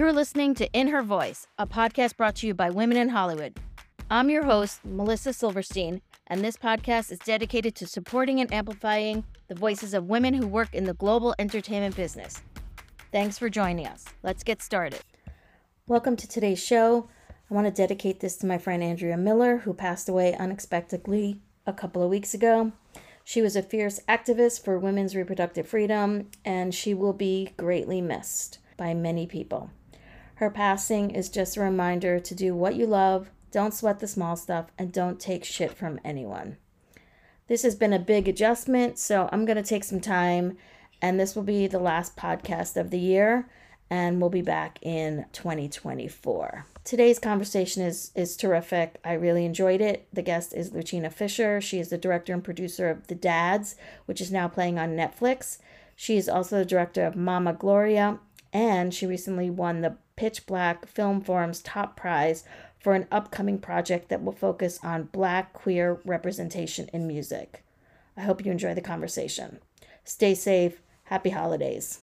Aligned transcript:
You're 0.00 0.14
listening 0.14 0.54
to 0.54 0.72
In 0.72 0.88
Her 0.88 1.02
Voice, 1.02 1.46
a 1.58 1.66
podcast 1.66 2.16
brought 2.16 2.36
to 2.36 2.46
you 2.46 2.54
by 2.54 2.70
Women 2.70 2.96
and 2.96 3.10
Hollywood. 3.10 3.60
I'm 4.10 4.30
your 4.30 4.44
host, 4.44 4.82
Melissa 4.82 5.34
Silverstein, 5.34 6.00
and 6.26 6.40
this 6.40 6.56
podcast 6.56 7.12
is 7.12 7.18
dedicated 7.18 7.74
to 7.74 7.86
supporting 7.86 8.40
and 8.40 8.50
amplifying 8.50 9.24
the 9.48 9.54
voices 9.54 9.92
of 9.92 10.08
women 10.08 10.32
who 10.32 10.46
work 10.46 10.72
in 10.72 10.84
the 10.84 10.94
global 10.94 11.34
entertainment 11.38 11.96
business. 11.96 12.40
Thanks 13.12 13.36
for 13.36 13.50
joining 13.50 13.86
us. 13.86 14.06
Let's 14.22 14.42
get 14.42 14.62
started. 14.62 15.02
Welcome 15.86 16.16
to 16.16 16.26
today's 16.26 16.64
show. 16.64 17.10
I 17.50 17.52
want 17.52 17.66
to 17.66 17.70
dedicate 17.70 18.20
this 18.20 18.38
to 18.38 18.46
my 18.46 18.56
friend 18.56 18.82
Andrea 18.82 19.18
Miller, 19.18 19.58
who 19.58 19.74
passed 19.74 20.08
away 20.08 20.34
unexpectedly 20.34 21.42
a 21.66 21.74
couple 21.74 22.02
of 22.02 22.08
weeks 22.08 22.32
ago. 22.32 22.72
She 23.22 23.42
was 23.42 23.54
a 23.54 23.62
fierce 23.62 24.00
activist 24.08 24.64
for 24.64 24.78
women's 24.78 25.14
reproductive 25.14 25.68
freedom, 25.68 26.30
and 26.42 26.74
she 26.74 26.94
will 26.94 27.12
be 27.12 27.52
greatly 27.58 28.00
missed 28.00 28.60
by 28.78 28.94
many 28.94 29.26
people. 29.26 29.68
Her 30.40 30.48
passing 30.48 31.10
is 31.10 31.28
just 31.28 31.58
a 31.58 31.60
reminder 31.60 32.18
to 32.18 32.34
do 32.34 32.54
what 32.54 32.74
you 32.74 32.86
love, 32.86 33.28
don't 33.50 33.74
sweat 33.74 34.00
the 34.00 34.08
small 34.08 34.36
stuff, 34.36 34.72
and 34.78 34.90
don't 34.90 35.20
take 35.20 35.44
shit 35.44 35.74
from 35.74 36.00
anyone. 36.02 36.56
This 37.46 37.62
has 37.62 37.74
been 37.74 37.92
a 37.92 37.98
big 37.98 38.26
adjustment, 38.26 38.98
so 38.98 39.28
I'm 39.30 39.44
going 39.44 39.58
to 39.58 39.62
take 39.62 39.84
some 39.84 40.00
time, 40.00 40.56
and 41.02 41.20
this 41.20 41.36
will 41.36 41.42
be 41.42 41.66
the 41.66 41.78
last 41.78 42.16
podcast 42.16 42.78
of 42.78 42.88
the 42.88 42.98
year, 42.98 43.50
and 43.90 44.18
we'll 44.18 44.30
be 44.30 44.40
back 44.40 44.78
in 44.80 45.26
2024. 45.34 46.64
Today's 46.84 47.18
conversation 47.18 47.82
is 47.82 48.10
is 48.14 48.34
terrific. 48.34 48.98
I 49.04 49.12
really 49.12 49.44
enjoyed 49.44 49.82
it. 49.82 50.08
The 50.10 50.22
guest 50.22 50.54
is 50.54 50.70
Luchina 50.70 51.12
Fisher. 51.12 51.60
She 51.60 51.80
is 51.80 51.90
the 51.90 51.98
director 51.98 52.32
and 52.32 52.42
producer 52.42 52.88
of 52.88 53.08
The 53.08 53.14
Dads, 53.14 53.76
which 54.06 54.22
is 54.22 54.32
now 54.32 54.48
playing 54.48 54.78
on 54.78 54.96
Netflix. 54.96 55.58
She 55.96 56.16
is 56.16 56.30
also 56.30 56.56
the 56.56 56.64
director 56.64 57.04
of 57.04 57.14
Mama 57.14 57.52
Gloria, 57.52 58.20
and 58.54 58.94
she 58.94 59.04
recently 59.04 59.50
won 59.50 59.82
the 59.82 59.98
Pitch 60.20 60.44
Black 60.44 60.86
Film 60.86 61.22
Forum's 61.22 61.62
top 61.62 61.96
prize 61.96 62.44
for 62.78 62.92
an 62.92 63.06
upcoming 63.10 63.58
project 63.58 64.10
that 64.10 64.22
will 64.22 64.34
focus 64.34 64.78
on 64.82 65.04
Black 65.04 65.54
queer 65.54 65.98
representation 66.04 66.90
in 66.92 67.06
music. 67.06 67.64
I 68.18 68.20
hope 68.20 68.44
you 68.44 68.52
enjoy 68.52 68.74
the 68.74 68.82
conversation. 68.82 69.60
Stay 70.04 70.34
safe. 70.34 70.82
Happy 71.04 71.30
holidays. 71.30 71.99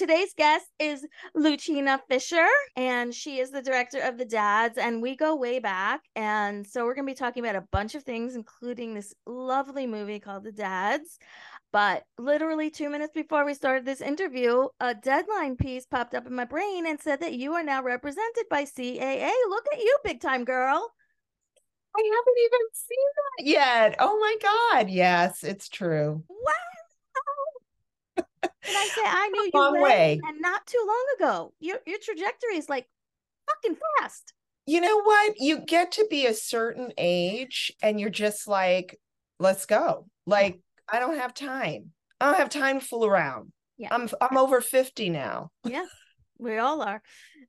Today's 0.00 0.32
guest 0.34 0.64
is 0.78 1.06
Luchina 1.36 2.00
Fisher, 2.08 2.46
and 2.74 3.14
she 3.14 3.38
is 3.38 3.50
the 3.50 3.60
director 3.60 4.00
of 4.00 4.16
The 4.16 4.24
Dads, 4.24 4.78
and 4.78 5.02
we 5.02 5.14
go 5.14 5.36
way 5.36 5.58
back. 5.58 6.00
And 6.16 6.66
so 6.66 6.86
we're 6.86 6.94
going 6.94 7.06
to 7.06 7.12
be 7.12 7.14
talking 7.14 7.44
about 7.44 7.62
a 7.62 7.68
bunch 7.70 7.94
of 7.94 8.02
things, 8.02 8.34
including 8.34 8.94
this 8.94 9.12
lovely 9.26 9.86
movie 9.86 10.18
called 10.18 10.44
The 10.44 10.52
Dads. 10.52 11.18
But 11.70 12.04
literally 12.16 12.70
two 12.70 12.88
minutes 12.88 13.12
before 13.12 13.44
we 13.44 13.52
started 13.52 13.84
this 13.84 14.00
interview, 14.00 14.68
a 14.80 14.94
deadline 14.94 15.56
piece 15.56 15.84
popped 15.84 16.14
up 16.14 16.26
in 16.26 16.34
my 16.34 16.46
brain 16.46 16.86
and 16.86 16.98
said 16.98 17.20
that 17.20 17.34
you 17.34 17.52
are 17.52 17.62
now 17.62 17.82
represented 17.82 18.44
by 18.48 18.64
CAA. 18.64 19.30
Look 19.50 19.66
at 19.70 19.80
you, 19.80 19.98
big 20.02 20.22
time 20.22 20.46
girl. 20.46 20.94
I 21.94 22.00
haven't 22.00 22.42
even 22.46 22.66
seen 22.72 22.98
that 23.18 23.44
yet. 23.44 23.96
Oh 23.98 24.18
my 24.18 24.36
God. 24.40 24.88
Yes, 24.88 25.44
it's 25.44 25.68
true. 25.68 26.24
Wow. 26.26 26.79
And 28.42 28.52
I 28.66 28.86
say 28.94 29.02
I 29.04 29.28
knew 29.28 29.50
you 29.52 29.60
Long 29.60 29.80
way. 29.80 30.20
and 30.26 30.40
not 30.40 30.66
too 30.66 30.82
long 30.86 31.04
ago. 31.18 31.54
Your 31.60 31.78
your 31.86 31.98
trajectory 32.02 32.56
is 32.56 32.68
like 32.68 32.86
fucking 33.48 33.76
fast. 34.00 34.32
You 34.66 34.80
know 34.80 35.02
what? 35.02 35.34
You 35.38 35.60
get 35.66 35.92
to 35.92 36.06
be 36.10 36.26
a 36.26 36.34
certain 36.34 36.92
age 36.96 37.72
and 37.82 37.98
you're 37.98 38.10
just 38.10 38.46
like, 38.46 38.98
let's 39.38 39.66
go. 39.66 40.06
Like, 40.26 40.60
I 40.88 41.00
don't 41.00 41.16
have 41.18 41.34
time. 41.34 41.92
I 42.20 42.26
don't 42.26 42.38
have 42.38 42.50
time 42.50 42.78
to 42.80 42.86
fool 42.86 43.04
around. 43.06 43.52
Yeah. 43.78 43.88
I'm 43.90 44.08
I'm 44.20 44.36
over 44.36 44.60
50 44.60 45.08
now. 45.10 45.50
Yeah, 45.64 45.86
we 46.38 46.58
all 46.58 46.82
are. 46.82 47.02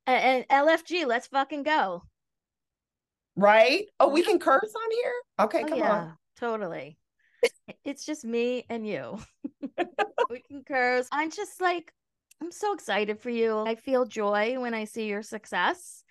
And, 0.07 0.45
and 0.51 0.67
LFG, 0.67 1.05
let's 1.05 1.27
fucking 1.27 1.63
go. 1.63 2.03
Right? 3.35 3.85
Oh, 3.99 4.09
we 4.09 4.23
can 4.23 4.39
curse 4.39 4.73
on 4.75 4.91
here? 4.91 5.13
Okay, 5.39 5.63
Oh, 5.63 5.67
come 5.67 5.77
yeah, 5.79 5.91
on. 5.91 6.17
totally. 6.39 6.97
it's 7.85 8.05
just 8.05 8.23
me 8.25 8.65
and 8.69 8.87
you. 8.87 9.19
we 10.31 10.39
can 10.39 10.63
curse. 10.63 11.07
I'm 11.11 11.29
just 11.29 11.61
like, 11.61 11.93
I'm 12.41 12.51
so 12.51 12.73
excited 12.73 13.19
for 13.19 13.29
you. 13.29 13.59
I 13.59 13.75
feel 13.75 14.05
joy 14.05 14.59
when 14.59 14.73
I 14.73 14.85
see 14.85 15.07
your 15.07 15.21
success 15.21 16.03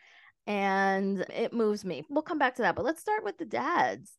and 0.47 1.21
it 1.35 1.53
moves 1.53 1.85
me. 1.85 2.05
We'll 2.09 2.23
come 2.23 2.39
back 2.39 2.57
to 2.57 2.63
that, 2.63 2.77
but 2.77 2.85
let's 2.85 3.01
start 3.01 3.25
with 3.25 3.39
the 3.39 3.45
dads. 3.45 4.13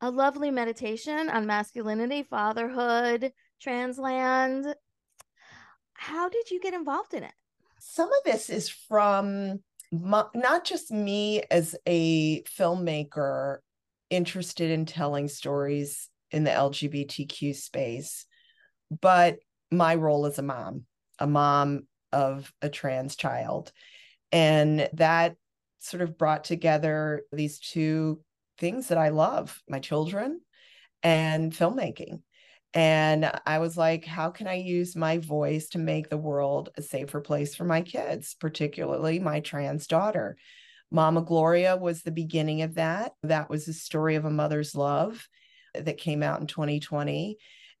A 0.00 0.10
lovely 0.10 0.50
meditation 0.50 1.28
on 1.30 1.46
masculinity, 1.46 2.22
fatherhood, 2.22 3.32
transland. 3.64 4.74
How 5.94 6.28
did 6.28 6.50
you 6.50 6.60
get 6.60 6.74
involved 6.74 7.14
in 7.14 7.22
it? 7.24 7.32
Some 7.80 8.08
of 8.08 8.24
this 8.24 8.50
is 8.50 8.68
from 8.68 9.60
my, 9.90 10.24
not 10.34 10.64
just 10.64 10.90
me 10.90 11.42
as 11.50 11.74
a 11.86 12.42
filmmaker 12.42 13.58
interested 14.10 14.70
in 14.70 14.86
telling 14.86 15.28
stories 15.28 16.08
in 16.30 16.44
the 16.44 16.50
LGBTQ 16.50 17.54
space, 17.54 18.26
but 18.90 19.38
my 19.70 19.94
role 19.94 20.26
as 20.26 20.38
a 20.38 20.42
mom, 20.42 20.84
a 21.18 21.26
mom 21.26 21.86
of 22.12 22.52
a 22.62 22.68
trans 22.68 23.16
child. 23.16 23.72
And 24.32 24.88
that 24.94 25.36
sort 25.80 26.02
of 26.02 26.16
brought 26.16 26.44
together 26.44 27.22
these 27.32 27.58
two 27.58 28.20
things 28.58 28.88
that 28.88 28.98
I 28.98 29.10
love 29.10 29.60
my 29.68 29.80
children 29.80 30.40
and 31.02 31.52
filmmaking. 31.52 32.22
And 32.72 33.30
I 33.46 33.58
was 33.60 33.76
like, 33.76 34.04
how 34.04 34.30
can 34.30 34.48
I 34.48 34.54
use 34.54 34.96
my 34.96 35.18
voice 35.18 35.68
to 35.70 35.78
make 35.78 36.08
the 36.08 36.16
world 36.16 36.70
a 36.76 36.82
safer 36.82 37.20
place 37.20 37.54
for 37.54 37.64
my 37.64 37.82
kids, 37.82 38.34
particularly 38.40 39.20
my 39.20 39.40
trans 39.40 39.86
daughter? 39.86 40.36
Mama 40.90 41.22
Gloria 41.22 41.76
was 41.76 42.02
the 42.02 42.10
beginning 42.10 42.62
of 42.62 42.74
that. 42.74 43.12
That 43.22 43.48
was 43.48 43.66
the 43.66 43.72
story 43.72 44.16
of 44.16 44.24
a 44.24 44.30
mother's 44.30 44.74
love 44.74 45.28
that 45.74 45.98
came 45.98 46.22
out 46.22 46.40
in 46.40 46.46
2020. 46.46 47.36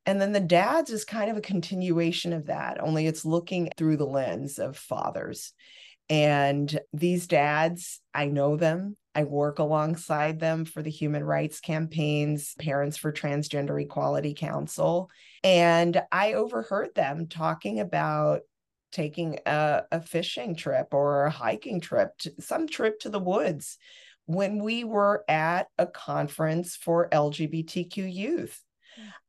And 0.06 0.20
then 0.20 0.32
the 0.32 0.40
dads 0.40 0.90
is 0.90 1.04
kind 1.04 1.30
of 1.30 1.36
a 1.36 1.42
continuation 1.42 2.32
of 2.32 2.46
that, 2.46 2.80
only 2.80 3.06
it's 3.06 3.24
looking 3.24 3.70
through 3.76 3.96
the 3.96 4.06
lens 4.06 4.58
of 4.58 4.76
fathers. 4.76 5.52
And 6.10 6.78
these 6.92 7.26
dads, 7.26 8.00
I 8.12 8.26
know 8.26 8.56
them. 8.56 8.96
I 9.14 9.24
work 9.24 9.58
alongside 9.58 10.40
them 10.40 10.64
for 10.64 10.82
the 10.82 10.90
human 10.90 11.24
rights 11.24 11.60
campaigns, 11.60 12.54
Parents 12.58 12.96
for 12.96 13.12
Transgender 13.12 13.80
Equality 13.80 14.34
Council. 14.34 15.08
And 15.42 16.02
I 16.10 16.34
overheard 16.34 16.94
them 16.94 17.28
talking 17.28 17.80
about 17.80 18.40
taking 18.92 19.38
a, 19.46 19.82
a 19.90 20.00
fishing 20.00 20.54
trip 20.54 20.88
or 20.92 21.24
a 21.24 21.30
hiking 21.30 21.80
trip, 21.80 22.16
to, 22.18 22.32
some 22.40 22.66
trip 22.66 23.00
to 23.00 23.08
the 23.08 23.20
woods 23.20 23.78
when 24.26 24.62
we 24.62 24.84
were 24.84 25.24
at 25.28 25.68
a 25.78 25.86
conference 25.86 26.76
for 26.76 27.08
LGBTQ 27.10 28.12
youth. 28.12 28.60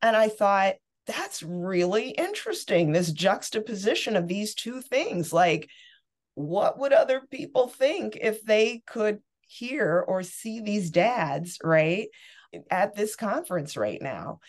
And 0.02 0.16
I 0.16 0.30
thought, 0.30 0.76
that's 1.08 1.44
really 1.44 2.10
interesting. 2.10 2.92
This 2.92 3.12
juxtaposition 3.12 4.16
of 4.16 4.28
these 4.28 4.56
two 4.56 4.82
things. 4.82 5.32
Like, 5.32 5.70
what 6.34 6.80
would 6.80 6.94
other 6.94 7.22
people 7.30 7.68
think 7.68 8.18
if 8.20 8.44
they 8.44 8.82
could 8.88 9.20
hear 9.42 10.04
or 10.08 10.24
see 10.24 10.62
these 10.62 10.90
dads, 10.90 11.60
right, 11.64 12.08
at 12.72 12.96
this 12.96 13.16
conference 13.16 13.78
right 13.78 14.02
now? 14.02 14.40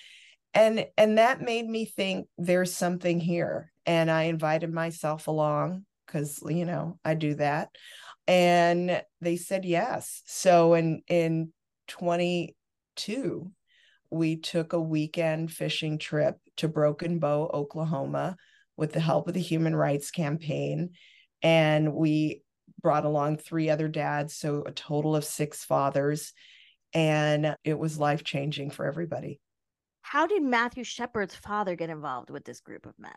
And 0.54 0.86
and 0.96 1.18
that 1.18 1.42
made 1.42 1.68
me 1.68 1.84
think 1.84 2.28
there's 2.38 2.74
something 2.74 3.20
here. 3.20 3.70
And 3.84 4.10
I 4.10 4.22
invited 4.24 4.72
myself 4.72 5.26
along 5.26 5.84
because 6.06 6.42
you 6.48 6.64
know 6.64 6.98
I 7.04 7.14
do 7.14 7.34
that. 7.34 7.68
And 8.26 9.02
they 9.20 9.36
said 9.36 9.64
yes. 9.64 10.22
So 10.26 10.74
in 10.74 11.02
in 11.08 11.52
22, 11.88 13.52
we 14.16 14.36
took 14.36 14.72
a 14.72 14.80
weekend 14.80 15.52
fishing 15.52 15.98
trip 15.98 16.38
to 16.56 16.68
Broken 16.68 17.18
Bow, 17.18 17.50
Oklahoma, 17.52 18.36
with 18.76 18.92
the 18.92 19.00
help 19.00 19.28
of 19.28 19.34
the 19.34 19.40
Human 19.40 19.74
Rights 19.74 20.10
Campaign. 20.10 20.90
And 21.42 21.94
we 21.94 22.42
brought 22.82 23.04
along 23.04 23.38
three 23.38 23.70
other 23.70 23.88
dads, 23.88 24.34
so 24.34 24.62
a 24.66 24.72
total 24.72 25.16
of 25.16 25.24
six 25.24 25.64
fathers. 25.64 26.32
And 26.92 27.56
it 27.64 27.78
was 27.78 27.98
life 27.98 28.24
changing 28.24 28.70
for 28.70 28.86
everybody. 28.86 29.40
How 30.02 30.26
did 30.26 30.42
Matthew 30.42 30.84
Shepard's 30.84 31.34
father 31.34 31.74
get 31.74 31.90
involved 31.90 32.30
with 32.30 32.44
this 32.44 32.60
group 32.60 32.86
of 32.86 32.98
men? 32.98 33.10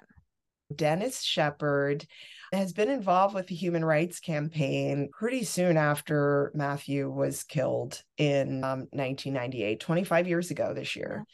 Dennis 0.73 1.23
Shepard 1.23 2.05
has 2.53 2.73
been 2.73 2.89
involved 2.89 3.35
with 3.35 3.47
the 3.47 3.55
Human 3.55 3.85
Rights 3.85 4.19
Campaign 4.19 5.09
pretty 5.11 5.43
soon 5.43 5.77
after 5.77 6.51
Matthew 6.55 7.09
was 7.09 7.43
killed 7.43 8.01
in 8.17 8.63
um, 8.63 8.87
1998, 8.91 9.79
25 9.79 10.27
years 10.27 10.51
ago 10.51 10.73
this 10.73 10.95
year. 10.95 11.25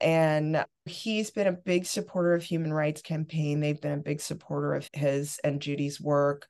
And 0.00 0.64
he's 0.84 1.30
been 1.30 1.46
a 1.46 1.52
big 1.52 1.86
supporter 1.86 2.34
of 2.34 2.42
Human 2.42 2.72
Rights 2.72 3.02
Campaign. 3.02 3.60
They've 3.60 3.80
been 3.80 3.92
a 3.92 4.02
big 4.02 4.20
supporter 4.20 4.74
of 4.74 4.88
his 4.92 5.40
and 5.42 5.60
Judy's 5.60 6.00
work. 6.00 6.46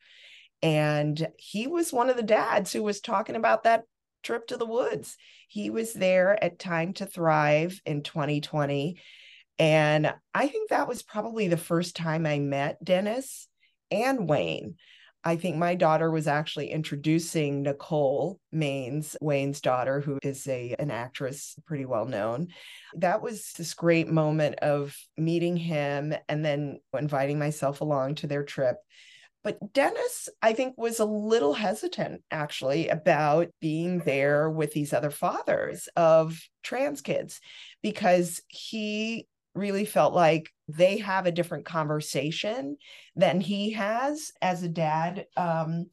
And 0.62 1.28
he 1.38 1.66
was 1.66 1.92
one 1.92 2.10
of 2.10 2.16
the 2.16 2.22
dads 2.22 2.72
who 2.72 2.82
was 2.82 3.00
talking 3.00 3.36
about 3.36 3.62
that 3.62 3.84
trip 4.22 4.48
to 4.48 4.56
the 4.56 4.66
woods. 4.66 5.16
He 5.46 5.70
was 5.70 5.92
there 5.92 6.42
at 6.42 6.58
Time 6.58 6.92
to 6.94 7.06
Thrive 7.06 7.80
in 7.86 8.02
2020. 8.02 8.98
And 9.58 10.14
I 10.34 10.48
think 10.48 10.70
that 10.70 10.88
was 10.88 11.02
probably 11.02 11.48
the 11.48 11.56
first 11.56 11.96
time 11.96 12.26
I 12.26 12.38
met 12.38 12.82
Dennis 12.82 13.48
and 13.90 14.28
Wayne. 14.28 14.76
I 15.24 15.36
think 15.36 15.56
my 15.56 15.74
daughter 15.74 16.10
was 16.10 16.28
actually 16.28 16.70
introducing 16.70 17.62
Nicole 17.62 18.40
Maines, 18.54 19.16
Wayne's 19.20 19.60
daughter, 19.60 20.00
who 20.00 20.18
is 20.22 20.46
a 20.46 20.76
an 20.78 20.90
actress 20.90 21.56
pretty 21.66 21.84
well 21.84 22.06
known. 22.06 22.48
That 22.94 23.20
was 23.20 23.52
this 23.54 23.74
great 23.74 24.08
moment 24.08 24.60
of 24.60 24.96
meeting 25.16 25.56
him 25.56 26.14
and 26.28 26.44
then 26.44 26.80
inviting 26.96 27.38
myself 27.38 27.80
along 27.80 28.16
to 28.16 28.28
their 28.28 28.44
trip. 28.44 28.76
But 29.42 29.72
Dennis, 29.72 30.28
I 30.40 30.52
think, 30.52 30.78
was 30.78 31.00
a 31.00 31.04
little 31.04 31.54
hesitant 31.54 32.22
actually 32.30 32.88
about 32.88 33.48
being 33.60 33.98
there 34.00 34.48
with 34.48 34.72
these 34.72 34.92
other 34.92 35.10
fathers 35.10 35.88
of 35.96 36.40
trans 36.62 37.00
kids 37.00 37.40
because 37.82 38.40
he 38.48 39.26
really 39.58 39.84
felt 39.84 40.14
like 40.14 40.50
they 40.68 40.98
have 40.98 41.26
a 41.26 41.32
different 41.32 41.64
conversation 41.64 42.76
than 43.16 43.40
he 43.40 43.72
has 43.72 44.32
as 44.40 44.62
a 44.62 44.68
dad 44.68 45.26
um, 45.36 45.86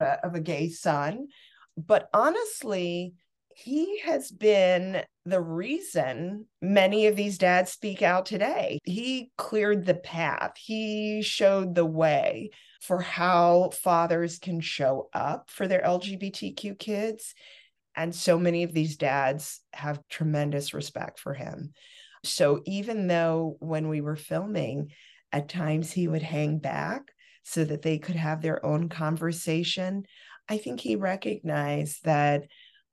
uh, 0.00 0.16
of 0.22 0.34
a 0.34 0.40
gay 0.40 0.68
son. 0.68 1.28
But 1.76 2.08
honestly, 2.14 3.14
he 3.54 3.98
has 4.00 4.30
been 4.30 5.02
the 5.24 5.40
reason 5.40 6.46
many 6.62 7.06
of 7.06 7.16
these 7.16 7.38
dads 7.38 7.72
speak 7.72 8.02
out 8.02 8.24
today. 8.24 8.78
He 8.84 9.32
cleared 9.36 9.84
the 9.84 9.94
path, 9.94 10.52
he 10.56 11.22
showed 11.22 11.74
the 11.74 11.86
way 11.86 12.50
for 12.80 13.00
how 13.00 13.70
fathers 13.70 14.38
can 14.38 14.60
show 14.60 15.08
up 15.12 15.50
for 15.50 15.66
their 15.66 15.82
LGBTQ 15.82 16.78
kids. 16.78 17.34
And 17.96 18.14
so 18.14 18.38
many 18.38 18.62
of 18.62 18.72
these 18.72 18.96
dads 18.96 19.60
have 19.72 20.06
tremendous 20.08 20.72
respect 20.72 21.18
for 21.18 21.34
him. 21.34 21.72
So 22.24 22.62
even 22.66 23.06
though 23.06 23.56
when 23.60 23.88
we 23.88 24.00
were 24.00 24.16
filming, 24.16 24.92
at 25.32 25.48
times 25.48 25.92
he 25.92 26.08
would 26.08 26.22
hang 26.22 26.58
back 26.58 27.02
so 27.42 27.64
that 27.64 27.82
they 27.82 27.98
could 27.98 28.16
have 28.16 28.42
their 28.42 28.64
own 28.64 28.88
conversation, 28.88 30.04
I 30.48 30.58
think 30.58 30.80
he 30.80 30.96
recognized 30.96 32.04
that 32.04 32.44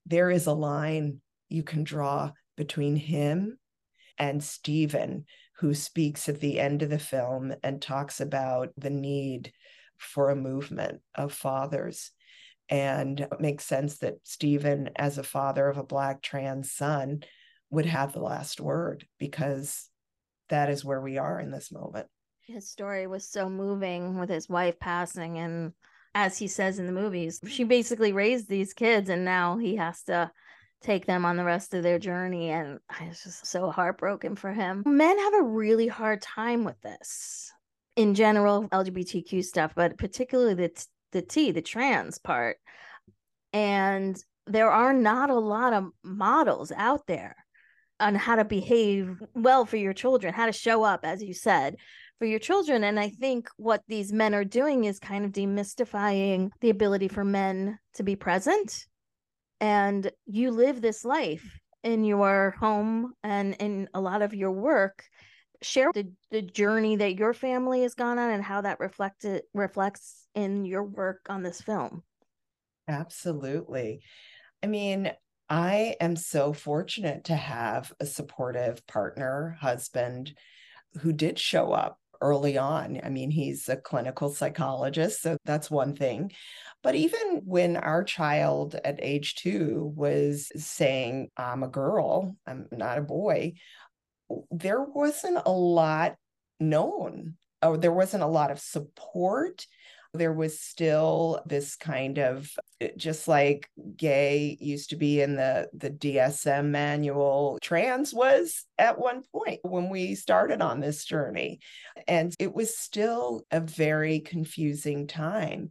there 0.06 0.30
is 0.30 0.46
a 0.46 0.54
line 0.54 1.22
you 1.50 1.64
can 1.64 1.84
draw 1.84 2.32
between 2.58 2.96
him 2.96 3.58
and 4.18 4.44
Stephen, 4.44 5.26
who 5.60 5.74
speaks 5.74 6.28
at 6.30 6.40
the 6.40 6.60
end 6.60 6.82
of 6.82 6.90
the 6.90 7.00
film 7.00 7.54
and 7.64 7.82
talks 7.82 8.20
about 8.20 8.70
the 8.78 8.90
need 8.90 9.52
for 9.98 10.30
a 10.30 10.36
movement 10.36 11.02
of 11.14 11.34
fathers. 11.34 12.12
And 12.68 13.22
it 13.22 13.40
makes 13.40 13.64
sense 13.64 14.00
that 14.00 14.16
Stephen, 14.24 14.90
as 14.96 15.18
a 15.18 15.24
father 15.24 15.68
of 15.68 15.78
a 15.78 15.84
Black 15.84 16.22
trans 16.22 16.72
son, 16.72 17.24
would 17.76 17.86
have 17.86 18.14
the 18.14 18.22
last 18.22 18.62
word 18.62 19.06
because 19.20 19.90
that 20.50 20.70
is 20.70 20.86
where 20.86 21.02
we 21.02 21.18
are 21.18 21.40
in 21.40 21.52
this 21.52 21.72
moment. 21.72 22.08
His 22.42 22.70
story 22.70 23.06
was 23.06 23.28
so 23.28 23.50
moving 23.50 24.18
with 24.18 24.30
his 24.30 24.48
wife 24.48 24.80
passing. 24.80 25.38
And 25.40 25.74
as 26.14 26.38
he 26.38 26.48
says 26.48 26.80
in 26.80 26.86
the 26.86 26.92
movies, 26.94 27.42
she 27.48 27.66
basically 27.66 28.14
raised 28.14 28.48
these 28.48 28.74
kids 28.74 29.10
and 29.10 29.26
now 29.26 29.58
he 29.58 29.76
has 29.76 30.04
to 30.04 30.32
take 30.82 31.06
them 31.06 31.26
on 31.26 31.36
the 31.36 31.44
rest 31.44 31.74
of 31.74 31.84
their 31.84 32.00
journey. 32.00 32.50
And 32.52 32.80
I 32.90 33.08
was 33.10 33.24
just 33.24 33.46
so 33.46 33.70
heartbroken 33.72 34.36
for 34.36 34.54
him. 34.54 34.84
Men 34.86 35.18
have 35.18 35.34
a 35.34 35.44
really 35.44 35.88
hard 35.88 36.22
time 36.22 36.64
with 36.64 36.80
this 36.82 37.52
in 37.98 38.14
general, 38.14 38.70
LGBTQ 38.70 39.44
stuff, 39.44 39.74
but 39.76 39.98
particularly 39.98 40.54
the, 40.54 40.86
the 41.12 41.22
T, 41.22 41.52
the 41.52 41.62
trans 41.62 42.20
part. 42.20 42.58
And 43.52 44.18
there 44.48 44.70
are 44.70 44.94
not 44.94 45.30
a 45.30 45.40
lot 45.40 45.74
of 45.74 45.90
models 46.04 46.72
out 46.72 47.08
there 47.08 47.36
on 48.00 48.16
how 48.16 48.36
to 48.36 48.46
behave 48.46 49.22
well 49.34 49.66
for 49.66 49.78
your 49.78 49.94
children, 49.94 50.34
how 50.34 50.46
to 50.46 50.52
show 50.52 50.84
up, 50.84 51.02
as 51.04 51.24
you 51.24 51.34
said, 51.34 51.78
for 52.20 52.26
your 52.26 52.40
children. 52.40 52.84
And 52.84 53.00
I 53.00 53.10
think 53.10 53.50
what 53.58 53.84
these 53.88 54.12
men 54.12 54.34
are 54.36 54.44
doing 54.44 54.86
is 54.86 55.00
kind 55.00 55.26
of 55.26 55.32
demystifying 55.32 56.50
the 56.62 56.70
ability 56.70 57.08
for 57.08 57.24
men 57.24 57.80
to 57.96 58.04
be 58.04 58.16
present. 58.16 58.86
And 59.62 60.12
you 60.26 60.52
live 60.52 60.82
this 60.82 61.06
life 61.06 61.60
in 61.84 62.04
your 62.04 62.56
home 62.60 63.14
and 63.24 63.56
in 63.60 63.88
a 63.94 64.02
lot 64.02 64.22
of 64.22 64.34
your 64.34 64.52
work. 64.52 65.04
Share 65.62 65.92
the, 65.94 66.12
the 66.32 66.42
journey 66.42 66.98
that 66.98 67.16
your 67.16 67.34
family 67.34 67.84
has 67.84 67.96
gone 67.96 68.20
on 68.20 68.30
and 68.30 68.44
how 68.44 68.62
that 68.62 68.80
reflected 68.80 69.44
reflects 69.54 70.28
in 70.36 70.66
your 70.66 70.84
work 70.84 71.22
on 71.30 71.44
this 71.44 71.62
film. 71.62 72.04
Absolutely. 72.88 74.02
I 74.62 74.68
mean, 74.68 75.12
I 75.50 75.96
am 76.00 76.16
so 76.16 76.54
fortunate 76.54 77.26
to 77.26 77.36
have 77.36 77.94
a 78.00 78.06
supportive 78.06 78.86
partner, 78.88 79.58
husband, 79.60 80.36
who 81.02 81.14
did 81.14 81.38
show 81.38 81.72
up 81.72 82.00
early 82.22 82.58
on. 82.58 83.00
I 83.04 83.10
mean, 83.10 83.30
he's 83.30 83.70
a 83.70 83.76
clinical 83.76 84.30
psychologist, 84.30 85.22
so 85.22 85.38
that's 85.46 85.70
one 85.70 85.96
thing. 85.96 86.32
But 86.82 86.96
even 86.96 87.42
when 87.46 87.78
our 87.78 88.04
child 88.04 88.76
at 88.84 89.00
age 89.02 89.36
two 89.36 89.94
was 89.96 90.52
saying, 90.56 91.30
I'm 91.38 91.64
a 91.64 91.68
girl, 91.68 92.36
I'm 92.48 92.68
not 92.72 92.98
a 92.98 93.02
boy, 93.02 93.54
there 94.50 94.82
wasn't 94.82 95.40
a 95.46 95.52
lot 95.52 96.16
known, 96.60 97.36
or 97.62 97.78
there 97.78 97.92
wasn't 97.92 98.24
a 98.24 98.28
lot 98.28 98.52
of 98.52 98.60
support 98.60 99.66
there 100.16 100.34
was 100.34 100.60
still 100.60 101.42
this 101.46 101.76
kind 101.76 102.18
of 102.18 102.50
eh, 102.82 102.90
just 102.98 103.28
like 103.28 103.70
gay 103.96 104.58
used 104.60 104.90
to 104.90 104.96
be 104.96 105.22
in 105.22 105.36
the 105.36 105.70
the 105.74 105.92
DSM 105.92 106.66
manual 106.70 107.60
trans 107.62 108.14
was 108.14 108.66
at 108.78 108.98
one 108.98 109.24
point 109.32 109.60
when 109.64 109.90
we 109.90 110.16
started 110.16 110.62
on 110.62 110.80
this 110.80 111.06
journey. 111.06 111.60
And 112.08 112.34
it 112.40 112.54
was 112.54 112.78
still 112.78 113.44
a 113.52 113.60
very 113.60 114.20
confusing 114.20 115.08
time. 115.08 115.70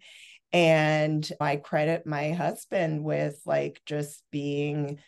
And 0.53 1.29
I 1.41 1.57
credit 1.57 2.07
my 2.07 2.31
husband 2.31 3.03
with 3.03 3.41
like 3.45 3.81
just 3.87 4.23
being 4.31 5.01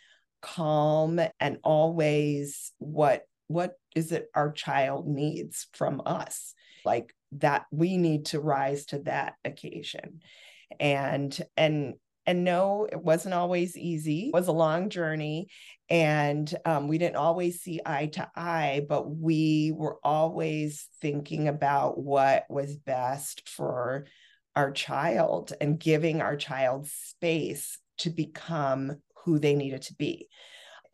calm 0.43 1.21
and 1.41 1.59
always 1.62 2.73
what 2.79 3.23
what 3.49 3.75
is 3.94 4.12
it 4.12 4.29
our 4.35 4.53
child 4.53 5.06
needs 5.06 5.69
from 5.73 6.03
us? 6.05 6.55
Like 6.85 7.15
that 7.38 7.67
we 7.71 7.97
need 7.97 8.27
to 8.27 8.41
rise 8.41 8.87
to 8.87 9.00
that 9.00 9.35
occasion. 9.44 10.21
And 10.81 11.38
and 11.56 11.94
and 12.27 12.43
no 12.44 12.88
it 12.91 13.00
wasn't 13.00 13.35
always 13.35 13.77
easy. 13.77 14.29
It 14.29 14.35
was 14.35 14.49
a 14.49 14.53
long 14.53 14.91
journey 14.91 15.49
and 15.88 16.53
um, 16.65 16.88
we 16.88 16.99
didn't 16.99 17.17
always 17.17 17.61
see 17.61 17.81
eye 17.87 18.06
to 18.06 18.29
eye 18.35 18.85
but 18.88 19.09
we 19.09 19.73
were 19.75 19.99
always 20.03 20.88
thinking 21.00 21.47
about 21.47 21.99
what 21.99 22.44
was 22.49 22.77
best 22.77 23.49
for 23.49 24.06
our 24.56 24.72
child 24.72 25.53
and 25.60 25.79
giving 25.79 26.20
our 26.20 26.37
child 26.37 26.89
space 26.89 27.79
to 27.99 28.10
become 28.10 28.96
who 29.25 29.39
they 29.39 29.55
needed 29.55 29.82
to 29.82 29.94
be 29.94 30.29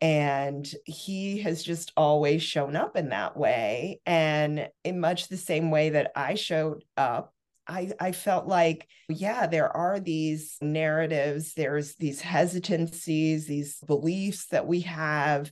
and 0.03 0.69
he 0.83 1.39
has 1.39 1.63
just 1.63 1.93
always 1.95 2.43
shown 2.43 2.75
up 2.75 2.97
in 2.97 3.09
that 3.09 3.37
way. 3.37 4.01
And 4.05 4.67
in 4.83 4.99
much 4.99 5.29
the 5.29 5.37
same 5.37 5.71
way 5.71 5.91
that 5.91 6.11
I 6.13 6.35
showed 6.35 6.83
up, 6.97 7.33
I, 7.69 7.89
I 8.01 8.11
felt 8.11 8.45
like, 8.45 8.85
yeah, 9.07 9.47
there 9.47 9.69
are 9.69 10.01
these 10.01 10.57
narratives, 10.59 11.53
there's 11.53 11.95
these 11.95 12.19
hesitancies, 12.19 13.47
these 13.47 13.77
beliefs 13.87 14.47
that 14.47 14.67
we 14.67 14.81
have. 14.81 15.49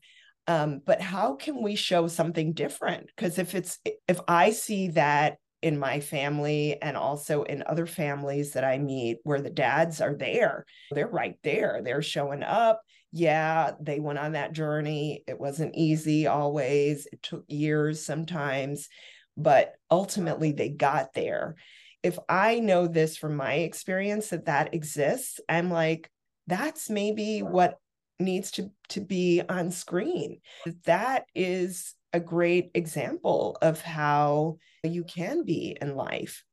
Um, 0.47 0.81
but 0.85 0.99
how 0.99 1.35
can 1.35 1.63
we 1.63 1.75
show 1.75 2.07
something 2.07 2.51
different? 2.51 3.07
Because 3.07 3.39
if 3.39 3.55
it's 3.55 3.79
if 4.09 4.19
I 4.27 4.51
see 4.51 4.89
that 4.89 5.37
in 5.61 5.79
my 5.79 6.01
family 6.01 6.81
and 6.81 6.97
also 6.97 7.43
in 7.43 7.63
other 7.67 7.85
families 7.85 8.51
that 8.53 8.65
I 8.65 8.79
meet 8.79 9.19
where 9.23 9.39
the 9.39 9.49
dads 9.49 10.01
are 10.01 10.15
there, 10.15 10.65
they're 10.91 11.07
right 11.07 11.37
there, 11.41 11.79
they're 11.81 12.01
showing 12.01 12.43
up 12.43 12.81
yeah, 13.11 13.71
they 13.79 13.99
went 13.99 14.19
on 14.19 14.33
that 14.33 14.53
journey. 14.53 15.23
It 15.27 15.39
wasn't 15.39 15.75
easy 15.75 16.27
always, 16.27 17.07
it 17.11 17.21
took 17.21 17.43
years 17.47 18.05
sometimes, 18.05 18.87
but 19.35 19.73
ultimately 19.89 20.53
they 20.53 20.69
got 20.69 21.13
there. 21.13 21.55
If 22.03 22.17
I 22.29 22.59
know 22.59 22.87
this 22.87 23.17
from 23.17 23.35
my 23.35 23.55
experience 23.55 24.29
that 24.29 24.45
that 24.45 24.73
exists, 24.73 25.39
I'm 25.47 25.69
like, 25.69 26.09
that's 26.47 26.89
maybe 26.89 27.41
what 27.41 27.77
needs 28.19 28.51
to, 28.51 28.71
to 28.89 29.01
be 29.01 29.41
on 29.47 29.71
screen. 29.71 30.39
That 30.85 31.25
is 31.35 31.93
a 32.13 32.19
great 32.19 32.71
example 32.73 33.57
of 33.61 33.81
how 33.81 34.57
you 34.83 35.03
can 35.03 35.43
be 35.43 35.77
in 35.79 35.95
life. 35.95 36.43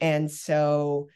And 0.00 0.30
so 0.30 1.08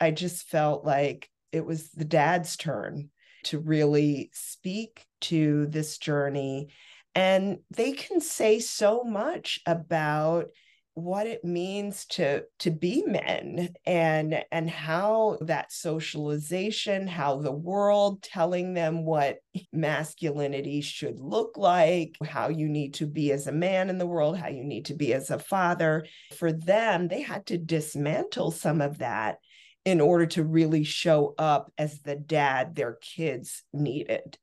I 0.00 0.10
just 0.10 0.48
felt 0.48 0.84
like 0.84 1.28
it 1.52 1.64
was 1.64 1.90
the 1.90 2.04
dad's 2.04 2.56
turn 2.56 3.10
to 3.44 3.58
really 3.58 4.30
speak 4.32 5.04
to 5.22 5.66
this 5.66 5.98
journey. 5.98 6.68
And 7.14 7.58
they 7.70 7.92
can 7.92 8.20
say 8.20 8.58
so 8.58 9.04
much 9.04 9.60
about 9.66 10.48
what 10.94 11.26
it 11.26 11.42
means 11.42 12.04
to 12.04 12.42
to 12.58 12.70
be 12.70 13.02
men 13.06 13.70
and 13.86 14.44
and 14.52 14.68
how 14.68 15.38
that 15.40 15.72
socialization 15.72 17.06
how 17.06 17.36
the 17.36 17.52
world 17.52 18.22
telling 18.22 18.74
them 18.74 19.04
what 19.04 19.38
masculinity 19.72 20.82
should 20.82 21.18
look 21.18 21.56
like 21.56 22.14
how 22.22 22.50
you 22.50 22.68
need 22.68 22.92
to 22.92 23.06
be 23.06 23.32
as 23.32 23.46
a 23.46 23.52
man 23.52 23.88
in 23.88 23.96
the 23.96 24.06
world 24.06 24.36
how 24.36 24.48
you 24.48 24.64
need 24.64 24.84
to 24.84 24.94
be 24.94 25.14
as 25.14 25.30
a 25.30 25.38
father 25.38 26.04
for 26.36 26.52
them 26.52 27.08
they 27.08 27.22
had 27.22 27.46
to 27.46 27.56
dismantle 27.56 28.50
some 28.50 28.82
of 28.82 28.98
that 28.98 29.38
in 29.84 30.00
order 30.00 30.26
to 30.26 30.44
really 30.44 30.84
show 30.84 31.34
up 31.38 31.72
as 31.76 32.00
the 32.00 32.16
dad 32.16 32.74
their 32.74 32.98
kids 33.00 33.62
needed 33.72 34.38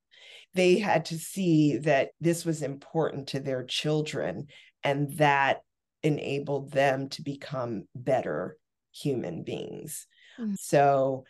they 0.54 0.80
had 0.80 1.06
to 1.06 1.18
see 1.18 1.78
that 1.78 2.10
this 2.20 2.46
was 2.46 2.62
important 2.62 3.28
to 3.28 3.40
their 3.40 3.64
children 3.64 4.48
and 4.84 5.18
that 5.18 5.62
enabled 6.04 6.72
them 6.72 7.10
to 7.10 7.22
become 7.22 7.88
better 7.94 8.58
human 8.92 9.44
beings. 9.44 10.08
Mm-hmm. 10.40 10.54
So 10.58 11.26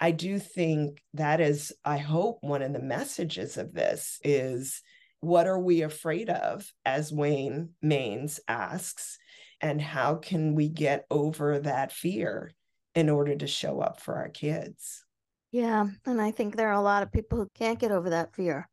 I 0.00 0.10
do 0.10 0.38
think 0.38 1.02
that 1.14 1.40
is, 1.40 1.72
I 1.84 1.98
hope, 1.98 2.38
one 2.40 2.62
of 2.62 2.72
the 2.72 2.80
messages 2.80 3.56
of 3.56 3.72
this 3.72 4.18
is 4.24 4.82
what 5.20 5.46
are 5.46 5.60
we 5.60 5.82
afraid 5.82 6.28
of, 6.28 6.70
as 6.84 7.12
Wayne 7.12 7.70
Maines 7.82 8.40
asks, 8.48 9.18
and 9.60 9.80
how 9.80 10.16
can 10.16 10.54
we 10.54 10.68
get 10.68 11.06
over 11.10 11.60
that 11.60 11.92
fear 11.92 12.52
in 12.94 13.08
order 13.08 13.34
to 13.36 13.46
show 13.46 13.80
up 13.80 14.00
for 14.00 14.16
our 14.16 14.28
kids? 14.28 15.04
Yeah. 15.52 15.86
And 16.06 16.20
I 16.20 16.30
think 16.30 16.56
there 16.56 16.68
are 16.68 16.72
a 16.72 16.80
lot 16.80 17.02
of 17.02 17.12
people 17.12 17.38
who 17.38 17.48
can't 17.54 17.78
get 17.78 17.92
over 17.92 18.10
that 18.10 18.34
fear. 18.34 18.68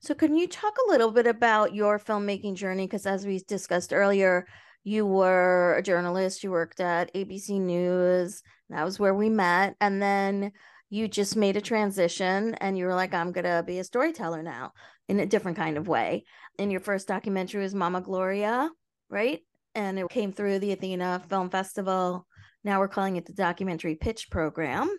So, 0.00 0.14
can 0.14 0.36
you 0.36 0.46
talk 0.46 0.76
a 0.78 0.90
little 0.90 1.10
bit 1.10 1.26
about 1.26 1.74
your 1.74 1.98
filmmaking 1.98 2.54
journey? 2.54 2.86
Because, 2.86 3.06
as 3.06 3.26
we 3.26 3.40
discussed 3.40 3.92
earlier, 3.92 4.46
you 4.84 5.04
were 5.04 5.74
a 5.76 5.82
journalist, 5.82 6.44
you 6.44 6.52
worked 6.52 6.78
at 6.78 7.12
ABC 7.12 7.60
News, 7.60 8.42
that 8.70 8.84
was 8.84 9.00
where 9.00 9.14
we 9.14 9.28
met. 9.28 9.74
And 9.80 10.00
then 10.00 10.52
you 10.90 11.08
just 11.08 11.36
made 11.36 11.56
a 11.56 11.60
transition 11.60 12.54
and 12.56 12.78
you 12.78 12.86
were 12.86 12.94
like, 12.94 13.12
I'm 13.12 13.32
going 13.32 13.44
to 13.44 13.64
be 13.66 13.78
a 13.78 13.84
storyteller 13.84 14.42
now 14.42 14.72
in 15.08 15.20
a 15.20 15.26
different 15.26 15.56
kind 15.56 15.76
of 15.76 15.88
way. 15.88 16.24
And 16.58 16.70
your 16.70 16.80
first 16.80 17.08
documentary 17.08 17.62
was 17.62 17.74
Mama 17.74 18.00
Gloria, 18.00 18.70
right? 19.10 19.40
And 19.76 19.98
it 19.98 20.08
came 20.08 20.32
through 20.32 20.58
the 20.58 20.72
Athena 20.72 21.22
Film 21.28 21.50
Festival. 21.50 22.26
Now 22.64 22.80
we're 22.80 22.88
calling 22.88 23.16
it 23.16 23.26
the 23.26 23.32
Documentary 23.32 23.94
Pitch 23.94 24.28
Program. 24.30 24.90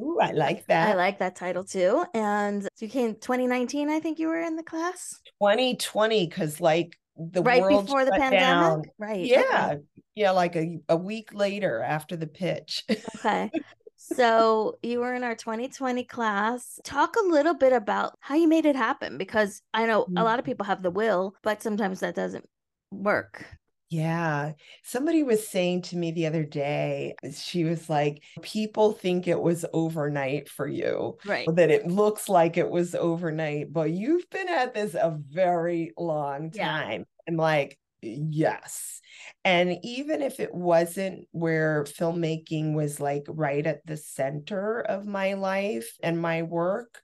Ooh, 0.00 0.18
I 0.20 0.30
like 0.30 0.66
that. 0.66 0.90
I 0.90 0.94
like 0.94 1.18
that 1.18 1.34
title 1.34 1.64
too. 1.64 2.04
And 2.14 2.68
you 2.78 2.88
came 2.88 3.14
2019, 3.14 3.90
I 3.90 3.98
think 3.98 4.18
you 4.18 4.28
were 4.28 4.40
in 4.40 4.56
the 4.56 4.62
class. 4.62 5.20
2020, 5.42 6.26
because 6.26 6.60
like 6.60 6.96
the 7.16 7.42
right 7.42 7.62
world 7.62 7.86
before 7.86 8.04
the 8.04 8.12
pandemic. 8.12 8.40
Down. 8.40 8.82
Right. 8.98 9.24
Yeah. 9.24 9.70
Okay. 9.72 9.80
Yeah, 10.14 10.30
like 10.32 10.54
a, 10.54 10.78
a 10.88 10.96
week 10.96 11.34
later 11.34 11.82
after 11.82 12.16
the 12.16 12.26
pitch. 12.26 12.84
okay. 13.16 13.50
So 14.02 14.78
you 14.82 15.00
were 15.00 15.14
in 15.14 15.22
our 15.22 15.36
2020 15.36 16.04
class. 16.04 16.80
Talk 16.84 17.16
a 17.16 17.28
little 17.28 17.54
bit 17.54 17.72
about 17.72 18.16
how 18.20 18.34
you 18.34 18.48
made 18.48 18.64
it 18.64 18.74
happen 18.74 19.18
because 19.18 19.60
I 19.74 19.84
know 19.84 20.02
a 20.02 20.10
mm. 20.10 20.24
lot 20.24 20.38
of 20.38 20.44
people 20.44 20.64
have 20.64 20.82
the 20.82 20.90
will, 20.90 21.34
but 21.42 21.62
sometimes 21.62 22.00
that 22.00 22.14
doesn't 22.14 22.48
work. 22.90 23.44
Yeah. 23.90 24.52
Somebody 24.84 25.24
was 25.24 25.46
saying 25.46 25.82
to 25.82 25.96
me 25.96 26.12
the 26.12 26.26
other 26.26 26.44
day, 26.44 27.16
eh, 27.24 27.32
she 27.32 27.64
was 27.64 27.90
like, 27.90 28.22
people 28.40 28.92
think 28.92 29.26
it 29.26 29.40
was 29.40 29.64
overnight 29.72 30.48
for 30.48 30.68
you. 30.68 31.18
Right. 31.26 31.46
That 31.54 31.72
it 31.72 31.88
looks 31.88 32.28
like 32.28 32.56
it 32.56 32.70
was 32.70 32.94
overnight, 32.94 33.72
but 33.72 33.90
you've 33.90 34.30
been 34.30 34.48
at 34.48 34.74
this 34.74 34.94
a 34.94 35.18
very 35.28 35.92
long 35.98 36.52
time. 36.52 37.00
Yeah. 37.00 37.04
And 37.26 37.36
like, 37.36 37.78
yes. 38.00 39.00
And 39.44 39.76
even 39.82 40.22
if 40.22 40.38
it 40.38 40.54
wasn't 40.54 41.26
where 41.32 41.82
filmmaking 41.82 42.74
was 42.74 43.00
like 43.00 43.24
right 43.28 43.66
at 43.66 43.84
the 43.86 43.96
center 43.96 44.80
of 44.80 45.04
my 45.04 45.34
life 45.34 45.96
and 46.00 46.20
my 46.20 46.42
work, 46.42 47.02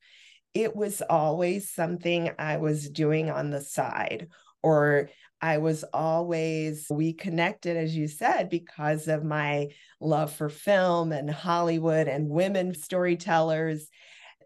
it 0.54 0.76
was 0.76 1.02
always 1.02 1.70
something 1.70 2.30
I 2.38 2.58
was 2.58 2.88
doing 2.88 3.28
on 3.28 3.50
the 3.50 3.60
side 3.60 4.28
or 4.62 5.10
I 5.40 5.58
was 5.58 5.84
always, 5.92 6.86
we 6.90 7.12
connected, 7.12 7.76
as 7.76 7.94
you 7.96 8.08
said, 8.08 8.48
because 8.48 9.08
of 9.08 9.24
my 9.24 9.68
love 10.00 10.32
for 10.32 10.48
film 10.48 11.12
and 11.12 11.30
Hollywood 11.30 12.08
and 12.08 12.28
women 12.28 12.74
storytellers. 12.74 13.88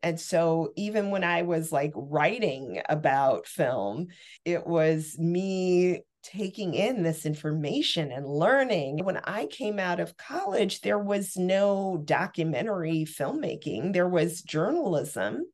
And 0.03 0.19
so, 0.19 0.73
even 0.77 1.11
when 1.11 1.25
I 1.25 1.43
was 1.43 1.71
like 1.71 1.93
writing 1.95 2.81
about 2.89 3.47
film, 3.47 4.09
it 4.45 4.67
was 4.67 5.19
me 5.19 6.01
taking 6.23 6.75
in 6.75 7.03
this 7.03 7.25
information 7.25 8.13
and 8.13 8.27
learning. 8.27 9.05
When 9.05 9.19
I 9.25 9.47
came 9.47 9.79
out 9.79 10.01
of 10.01 10.17
college, 10.17 10.81
there 10.81 10.99
was 10.99 11.37
no 11.37 12.03
documentary 12.05 13.05
filmmaking, 13.05 13.93
there 13.93 14.09
was 14.09 14.43
journalism 14.43 15.45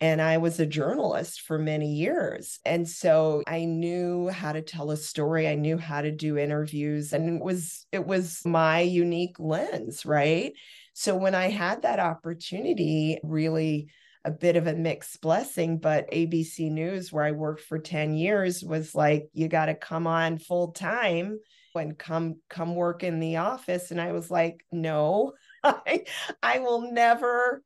and 0.00 0.22
I 0.22 0.38
was 0.38 0.58
a 0.58 0.66
journalist 0.66 1.42
for 1.42 1.58
many 1.58 1.92
years. 1.94 2.58
And 2.64 2.88
so 2.88 3.42
I 3.46 3.66
knew 3.66 4.28
how 4.28 4.52
to 4.52 4.62
tell 4.62 4.90
a 4.90 4.96
story, 4.96 5.46
I 5.46 5.56
knew 5.56 5.76
how 5.76 6.00
to 6.00 6.10
do 6.10 6.38
interviews 6.38 7.12
and 7.12 7.36
it 7.36 7.44
was 7.44 7.86
it 7.92 8.06
was 8.06 8.40
my 8.44 8.80
unique 8.80 9.38
lens, 9.38 10.06
right? 10.06 10.52
So 10.94 11.16
when 11.16 11.34
I 11.34 11.48
had 11.50 11.82
that 11.82 12.00
opportunity, 12.00 13.18
really 13.22 13.88
a 14.24 14.30
bit 14.30 14.56
of 14.56 14.66
a 14.66 14.74
mixed 14.74 15.20
blessing, 15.20 15.78
but 15.78 16.10
ABC 16.10 16.70
News 16.70 17.12
where 17.12 17.24
I 17.24 17.32
worked 17.32 17.62
for 17.62 17.78
10 17.78 18.14
years 18.14 18.62
was 18.62 18.94
like 18.94 19.28
you 19.32 19.48
got 19.48 19.66
to 19.66 19.74
come 19.74 20.06
on 20.06 20.38
full 20.38 20.72
time 20.72 21.38
and 21.74 21.96
come 21.98 22.36
come 22.48 22.74
work 22.74 23.02
in 23.02 23.20
the 23.20 23.36
office 23.36 23.90
and 23.90 24.00
I 24.00 24.12
was 24.12 24.30
like, 24.30 24.64
"No, 24.72 25.34
I, 25.64 26.04
I 26.42 26.58
will 26.58 26.92
never 26.92 27.62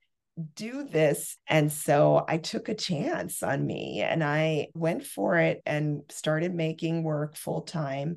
do 0.55 0.85
this. 0.85 1.37
And 1.47 1.71
so 1.71 2.25
I 2.29 2.39
took 2.39 2.69
a 2.69 2.75
chance 2.75 3.43
on 3.43 3.67
me 3.67 4.01
and 4.01 4.23
I 4.23 4.69
went 4.75 5.05
for 5.05 5.37
it 5.37 5.63
and 5.65 6.03
started 6.09 6.55
making 6.55 7.03
work 7.03 7.37
full 7.37 7.63
time. 7.63 8.17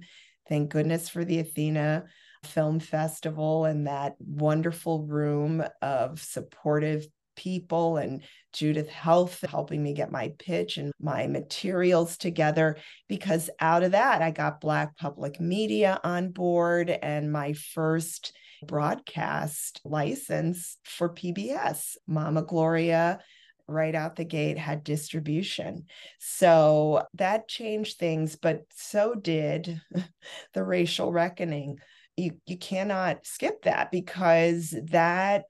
Thank 0.49 0.71
goodness 0.71 1.09
for 1.09 1.23
the 1.23 1.39
Athena 1.39 2.05
Film 2.43 2.79
Festival 2.79 3.65
and 3.65 3.87
that 3.87 4.15
wonderful 4.19 5.03
room 5.05 5.63
of 5.81 6.21
supportive 6.21 7.05
people 7.35 7.97
and 7.97 8.23
Judith 8.51 8.89
Health 8.89 9.43
helping 9.47 9.83
me 9.83 9.93
get 9.93 10.11
my 10.11 10.33
pitch 10.39 10.77
and 10.77 10.91
my 10.99 11.27
materials 11.27 12.17
together. 12.17 12.77
Because 13.07 13.49
out 13.59 13.83
of 13.83 13.91
that, 13.91 14.21
I 14.21 14.31
got 14.31 14.59
Black 14.59 14.97
Public 14.97 15.39
Media 15.39 15.99
on 16.03 16.31
board 16.31 16.89
and 16.89 17.31
my 17.31 17.53
first 17.53 18.35
broadcast 18.65 19.81
license 19.83 20.77
for 20.83 21.09
PBS. 21.09 21.97
Mama 22.07 22.41
Gloria 22.43 23.19
right 23.67 23.95
out 23.95 24.15
the 24.15 24.23
gate 24.23 24.57
had 24.57 24.83
distribution. 24.83 25.85
So 26.19 27.03
that 27.15 27.47
changed 27.47 27.97
things, 27.97 28.35
but 28.35 28.61
so 28.73 29.13
did 29.13 29.81
the 30.53 30.63
racial 30.63 31.11
reckoning. 31.11 31.77
You 32.15 32.37
you 32.45 32.57
cannot 32.57 33.25
skip 33.27 33.63
that 33.63 33.91
because 33.91 34.73
that 34.85 35.45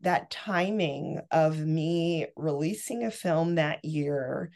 that 0.00 0.30
timing 0.30 1.20
of 1.30 1.58
me 1.58 2.26
releasing 2.36 3.04
a 3.04 3.10
film 3.10 3.56
that 3.56 3.84
year 3.84 4.50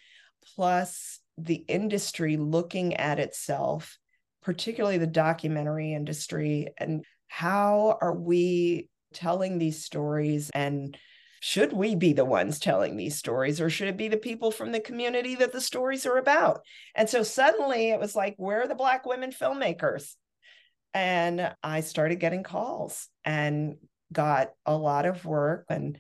plus 0.55 1.21
the 1.39 1.55
industry 1.55 2.37
looking 2.37 2.95
at 2.95 3.19
itself 3.19 3.99
particularly 4.43 4.99
the 4.99 5.07
documentary 5.07 5.93
industry 5.93 6.69
and 6.79 7.05
how 7.33 7.97
are 8.03 8.15
we 8.15 8.91
telling 9.15 9.57
these 9.57 9.83
stories? 9.83 10.51
And 10.55 10.99
should 11.41 11.73
we 11.73 11.95
be 11.95 12.13
the 12.13 12.27
ones 12.27 12.59
telling 12.59 12.99
these 12.99 13.17
stories 13.17 13.59
or 13.59 13.71
should 13.71 13.89
it 13.89 13.97
be 13.97 14.09
the 14.09 14.19
people 14.19 14.51
from 14.51 14.71
the 14.71 14.81
community 14.81 15.35
that 15.37 15.51
the 15.51 15.61
stories 15.63 16.05
are 16.05 16.19
about? 16.19 16.61
And 16.95 17.09
so 17.09 17.23
suddenly 17.23 17.89
it 17.89 17.99
was 17.99 18.15
like 18.15 18.35
where 18.37 18.61
are 18.61 18.69
the 18.69 18.75
black 18.75 19.07
women 19.07 19.33
filmmakers? 19.33 20.15
And 20.93 21.55
i 21.63 21.81
started 21.81 22.21
getting 22.21 22.43
calls 22.43 23.09
and 23.25 23.77
got 24.13 24.51
a 24.67 24.77
lot 24.77 25.07
of 25.07 25.25
work 25.25 25.65
and 25.71 25.99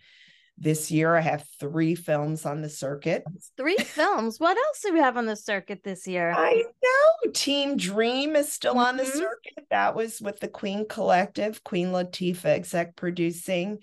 this 0.62 0.92
year, 0.92 1.16
I 1.16 1.20
have 1.20 1.44
three 1.58 1.96
films 1.96 2.46
on 2.46 2.62
the 2.62 2.68
circuit. 2.68 3.24
Three 3.56 3.76
films. 3.78 4.38
What 4.38 4.56
else 4.56 4.80
do 4.82 4.92
we 4.92 5.00
have 5.00 5.16
on 5.16 5.26
the 5.26 5.34
circuit 5.34 5.82
this 5.82 6.06
year? 6.06 6.32
I 6.32 6.62
know. 6.82 7.32
Team 7.32 7.76
Dream 7.76 8.36
is 8.36 8.52
still 8.52 8.78
on 8.78 8.96
the 8.96 9.02
mm-hmm. 9.02 9.18
circuit. 9.18 9.66
That 9.70 9.96
was 9.96 10.20
with 10.20 10.38
the 10.38 10.48
Queen 10.48 10.86
Collective, 10.88 11.64
Queen 11.64 11.88
Latifah 11.88 12.44
exec 12.46 12.94
producing. 12.94 13.78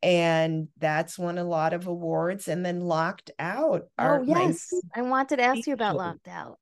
And 0.00 0.68
that's 0.78 1.18
won 1.18 1.38
a 1.38 1.44
lot 1.44 1.72
of 1.72 1.88
awards. 1.88 2.46
And 2.46 2.64
then 2.64 2.80
Locked 2.80 3.32
Out. 3.40 3.82
Oh, 3.98 4.22
yes. 4.22 4.70
I 4.94 5.02
wanted 5.02 5.36
to 5.36 5.42
ask 5.42 5.66
you 5.66 5.74
about 5.74 5.96
Locked 5.96 6.28
Out. 6.28 6.58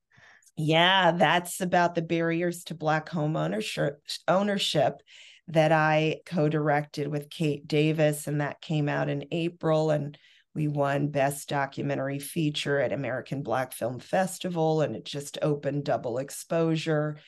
Yeah, 0.56 1.12
that's 1.12 1.60
about 1.60 1.94
the 1.94 2.02
barriers 2.02 2.64
to 2.64 2.74
Black 2.74 3.10
home 3.10 3.36
ownership. 3.36 4.02
ownership 4.26 5.02
that 5.52 5.72
I 5.72 6.20
co 6.26 6.48
directed 6.48 7.08
with 7.08 7.30
Kate 7.30 7.66
Davis, 7.66 8.26
and 8.26 8.40
that 8.40 8.60
came 8.60 8.88
out 8.88 9.08
in 9.08 9.26
April. 9.32 9.90
And 9.90 10.16
We 10.54 10.66
won 10.68 11.08
Best 11.08 11.48
Documentary 11.48 12.18
Feature 12.18 12.80
at 12.80 12.92
American 12.92 13.42
Black 13.42 13.72
Film 13.72 14.00
Festival, 14.00 14.80
and 14.82 14.96
it 14.96 15.04
just 15.04 15.38
opened 15.42 15.84
double 15.84 16.18
exposure. 16.18 17.18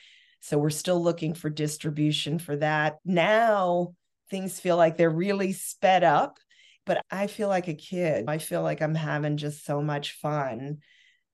So 0.40 0.58
we're 0.58 0.70
still 0.70 1.00
looking 1.00 1.34
for 1.34 1.50
distribution 1.50 2.38
for 2.40 2.56
that. 2.56 2.96
Now 3.04 3.94
things 4.30 4.58
feel 4.58 4.76
like 4.76 4.96
they're 4.96 5.10
really 5.10 5.52
sped 5.52 6.02
up, 6.02 6.38
but 6.84 7.04
I 7.10 7.28
feel 7.28 7.48
like 7.48 7.68
a 7.68 7.74
kid. 7.74 8.24
I 8.26 8.38
feel 8.38 8.62
like 8.62 8.82
I'm 8.82 8.94
having 8.96 9.36
just 9.36 9.64
so 9.64 9.80
much 9.82 10.12
fun 10.20 10.78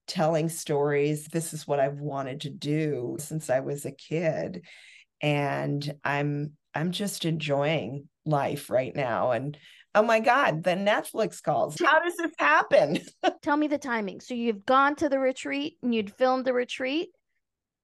telling 0.07 0.49
stories. 0.51 1.27
This 1.27 1.55
is 1.55 1.67
what 1.67 1.81
I've 1.81 2.01
wanted 2.01 2.43
to 2.43 2.51
do 2.51 3.17
since 3.19 3.49
I 3.49 3.61
was 3.61 3.87
a 3.87 3.93
kid. 3.93 4.63
And 5.23 5.95
I'm 6.05 6.53
I'm 6.75 6.93
just 6.93 7.25
enjoying 7.25 8.09
life 8.25 8.71
right 8.71 8.95
now. 8.95 9.33
And 9.33 9.57
oh 9.95 10.03
my 10.03 10.21
God, 10.21 10.63
the 10.63 10.71
Netflix 10.71 11.43
calls. 11.43 11.77
How 11.85 12.01
does 12.01 12.17
this 12.17 12.33
happen? 12.39 13.01
Tell 13.43 13.57
me 13.57 13.67
the 13.67 13.79
timing. 13.79 14.21
So 14.21 14.35
you've 14.35 14.65
gone 14.65 14.97
to 14.97 15.09
the 15.09 15.19
retreat 15.19 15.77
and 15.83 15.95
you'd 15.95 16.15
filmed 16.15 16.45
the 16.45 16.53
retreat. 16.53 17.09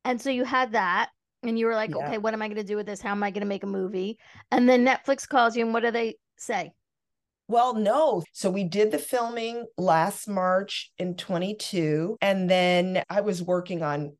And 0.04 0.20
so 0.20 0.30
you 0.30 0.44
had 0.44 0.72
that 0.72 1.10
and 1.42 1.58
you 1.58 1.66
were 1.66 1.74
like, 1.74 1.90
yeah. 1.90 2.06
okay, 2.06 2.18
what 2.18 2.34
am 2.34 2.42
I 2.42 2.48
going 2.48 2.60
to 2.60 2.64
do 2.64 2.76
with 2.76 2.86
this? 2.86 3.00
How 3.00 3.12
am 3.12 3.22
I 3.22 3.30
going 3.30 3.40
to 3.42 3.46
make 3.46 3.64
a 3.64 3.68
movie? 3.68 4.18
And 4.50 4.68
then 4.68 4.84
Netflix 4.84 5.28
calls 5.28 5.56
you 5.56 5.64
and 5.64 5.72
what 5.72 5.82
do 5.82 5.90
they 5.90 6.16
say? 6.36 6.72
Well, 7.48 7.74
no. 7.74 8.22
So 8.32 8.50
we 8.50 8.64
did 8.64 8.90
the 8.90 8.98
filming 8.98 9.66
last 9.76 10.28
March 10.28 10.92
in 10.98 11.16
22 11.16 12.16
and 12.20 12.48
then 12.48 13.02
I 13.10 13.20
was 13.20 13.42
working 13.42 13.82
on 13.82 14.16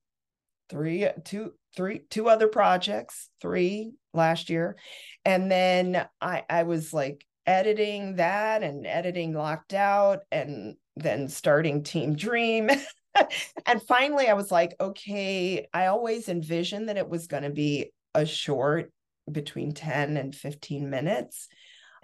three 0.70 1.06
two 1.24 1.52
three 1.76 2.00
two 2.10 2.28
other 2.28 2.48
projects, 2.48 3.28
three 3.40 3.92
last 4.12 4.50
year. 4.50 4.76
And 5.24 5.50
then 5.50 6.06
I 6.20 6.44
I 6.48 6.62
was 6.64 6.92
like 6.92 7.26
editing 7.46 8.16
that 8.16 8.62
and 8.62 8.86
editing 8.86 9.34
locked 9.34 9.74
out 9.74 10.20
and 10.32 10.76
then 10.96 11.28
starting 11.28 11.82
Team 11.82 12.14
Dream. 12.14 12.70
and 13.66 13.82
finally 13.82 14.28
I 14.28 14.34
was 14.34 14.50
like, 14.50 14.74
okay, 14.80 15.66
I 15.72 15.86
always 15.86 16.28
envisioned 16.28 16.88
that 16.88 16.96
it 16.96 17.08
was 17.08 17.26
going 17.26 17.42
to 17.42 17.50
be 17.50 17.92
a 18.14 18.24
short 18.24 18.92
between 19.30 19.72
10 19.72 20.16
and 20.16 20.34
15 20.34 20.90
minutes 20.90 21.48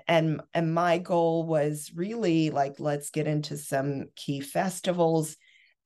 and 0.09 0.41
and 0.55 0.75
my 0.75 0.99
goal 0.99 1.45
was 1.45 1.93
really 1.95 2.51
like 2.51 2.75
let's 2.79 3.11
get 3.11 3.27
into 3.27 3.57
some 3.57 4.07
key 4.17 4.41
festivals 4.41 5.37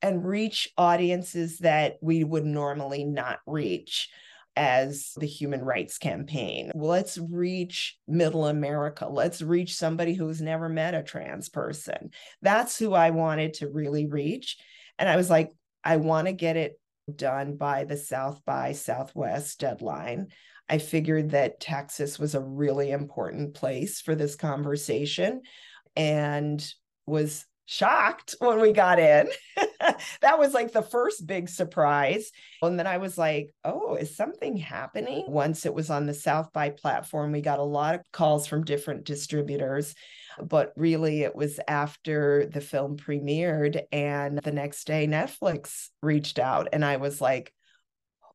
and 0.04 0.23
reach 0.23 0.68
audiences 0.76 1.61
that 1.61 1.96
we 2.02 2.25
would 2.25 2.44
normally 2.44 3.04
not 3.04 3.38
reach 3.46 4.11
as 4.54 5.12
the 5.16 5.26
human 5.26 5.62
rights 5.62 5.96
campaign. 5.96 6.70
Let's 6.75 7.16
reach 7.16 7.96
middle 8.06 8.46
America. 8.46 9.08
Let's 9.08 9.40
reach 9.40 9.75
somebody 9.75 10.12
who's 10.12 10.42
never 10.42 10.68
met 10.68 10.94
a 10.94 11.02
trans 11.02 11.49
person. 11.49 12.11
That's 12.42 12.78
who 12.78 12.92
I 12.92 13.11
wanted 13.11 13.54
to 13.54 13.70
really 13.70 14.04
reach. 14.04 14.58
And 14.99 15.08
I 15.08 15.16
was 15.16 15.30
like, 15.30 15.52
I 15.82 15.96
want 15.96 16.26
to 16.26 16.34
get 16.34 16.58
it 16.58 16.78
done 17.12 17.56
by 17.56 17.84
the 17.84 17.96
South 17.96 18.44
by 18.44 18.73
Southwest 18.73 19.58
deadline. 19.58 20.26
I 20.68 20.78
figured 20.78 21.30
that 21.30 21.61
Texas 21.61 22.18
was 22.18 22.34
a 22.34 22.44
really 22.44 22.90
important 22.90 23.54
place 23.54 24.02
for 24.02 24.14
this 24.14 24.37
conversation 24.37 25.40
and 25.96 26.62
was 27.06 27.46
shocked 27.66 28.35
when 28.38 28.61
we 28.61 28.73
got 28.73 28.99
in. 28.99 29.28
that 30.21 30.38
was 30.38 30.52
like 30.52 30.73
the 30.73 30.83
first 30.83 31.26
big 31.26 31.49
surprise. 31.49 32.30
And 32.62 32.78
then 32.78 32.87
I 32.87 32.99
was 32.99 33.16
like, 33.16 33.50
oh, 33.64 33.94
is 33.94 34.16
something 34.16 34.56
happening? 34.56 35.25
Once 35.28 35.66
it 35.66 35.75
was 35.75 35.90
on 35.90 36.06
the 36.06 36.14
South 36.14 36.52
by 36.52 36.71
platform, 36.71 37.33
we 37.33 37.40
got 37.40 37.59
a 37.59 37.64
lot 37.64 37.94
of 37.94 38.00
calls 38.12 38.47
from 38.47 38.64
different 38.64 39.04
distributors. 39.04 39.94
But 40.42 40.73
really, 40.76 41.23
it 41.23 41.35
was 41.35 41.61
after 41.68 42.47
the 42.47 42.61
film 42.61 42.97
premiered, 42.97 43.83
and 43.92 44.40
the 44.42 44.50
next 44.50 44.85
day, 44.85 45.06
Netflix 45.06 45.90
reached 46.02 46.40
out, 46.40 46.68
and 46.73 46.85
I 46.85 46.97
was 46.97 47.21
like, 47.21 47.52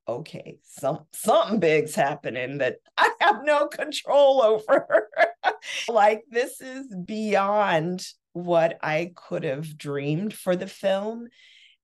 okay, 0.08 0.58
some 0.64 1.06
something 1.14 1.60
big's 1.60 1.94
happening 1.94 2.60
that 2.60 2.78
I 2.98 3.12
have 3.20 3.44
no 3.44 3.68
control 3.68 4.42
over. 4.42 5.10
like 5.88 6.24
this 6.30 6.62
is 6.62 6.96
beyond 7.06 8.06
what 8.46 8.78
I 8.82 9.14
could 9.16 9.44
have 9.44 9.78
dreamed 9.78 10.34
for 10.34 10.56
the 10.56 10.68
film. 10.68 11.28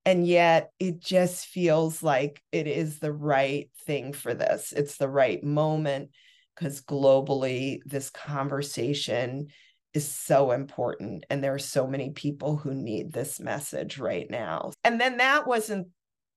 And 0.05 0.27
yet 0.27 0.71
it 0.79 0.99
just 0.99 1.47
feels 1.47 2.03
like 2.03 2.41
it 2.51 2.67
is 2.67 2.99
the 2.99 3.13
right 3.13 3.69
thing 3.85 4.13
for 4.13 4.33
this. 4.33 4.71
It's 4.71 4.97
the 4.97 5.09
right 5.09 5.43
moment 5.43 6.11
because 6.55 6.81
globally, 6.81 7.79
this 7.85 8.09
conversation 8.09 9.47
is 9.93 10.07
so 10.07 10.51
important. 10.51 11.25
And 11.29 11.43
there 11.43 11.53
are 11.53 11.59
so 11.59 11.87
many 11.87 12.11
people 12.11 12.57
who 12.57 12.73
need 12.73 13.11
this 13.11 13.39
message 13.39 13.97
right 13.97 14.29
now. 14.29 14.71
And 14.83 15.01
then 15.01 15.17
that 15.17 15.47
wasn't 15.47 15.87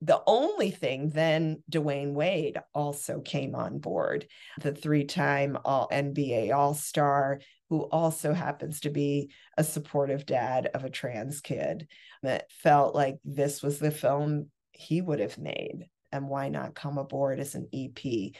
the 0.00 0.22
only 0.26 0.70
thing 0.70 1.10
then 1.10 1.62
Dwyane 1.70 2.12
Wade 2.12 2.58
also 2.72 3.20
came 3.20 3.56
on 3.56 3.80
board, 3.80 4.28
the 4.60 4.72
three-time 4.72 5.58
all 5.64 5.88
NBA 5.88 6.54
All-Star, 6.54 7.40
who 7.68 7.82
also 7.82 8.32
happens 8.32 8.80
to 8.80 8.90
be 8.90 9.30
a 9.56 9.64
supportive 9.64 10.26
dad 10.26 10.70
of 10.74 10.84
a 10.84 10.90
trans 10.90 11.40
kid. 11.40 11.88
That 12.22 12.50
felt 12.50 12.94
like 12.94 13.18
this 13.24 13.62
was 13.62 13.78
the 13.78 13.90
film 13.90 14.50
he 14.72 15.00
would 15.00 15.20
have 15.20 15.38
made. 15.38 15.88
And 16.10 16.28
why 16.28 16.48
not 16.48 16.74
come 16.74 16.98
aboard 16.98 17.38
as 17.38 17.54
an 17.54 17.68
EP? 17.72 18.32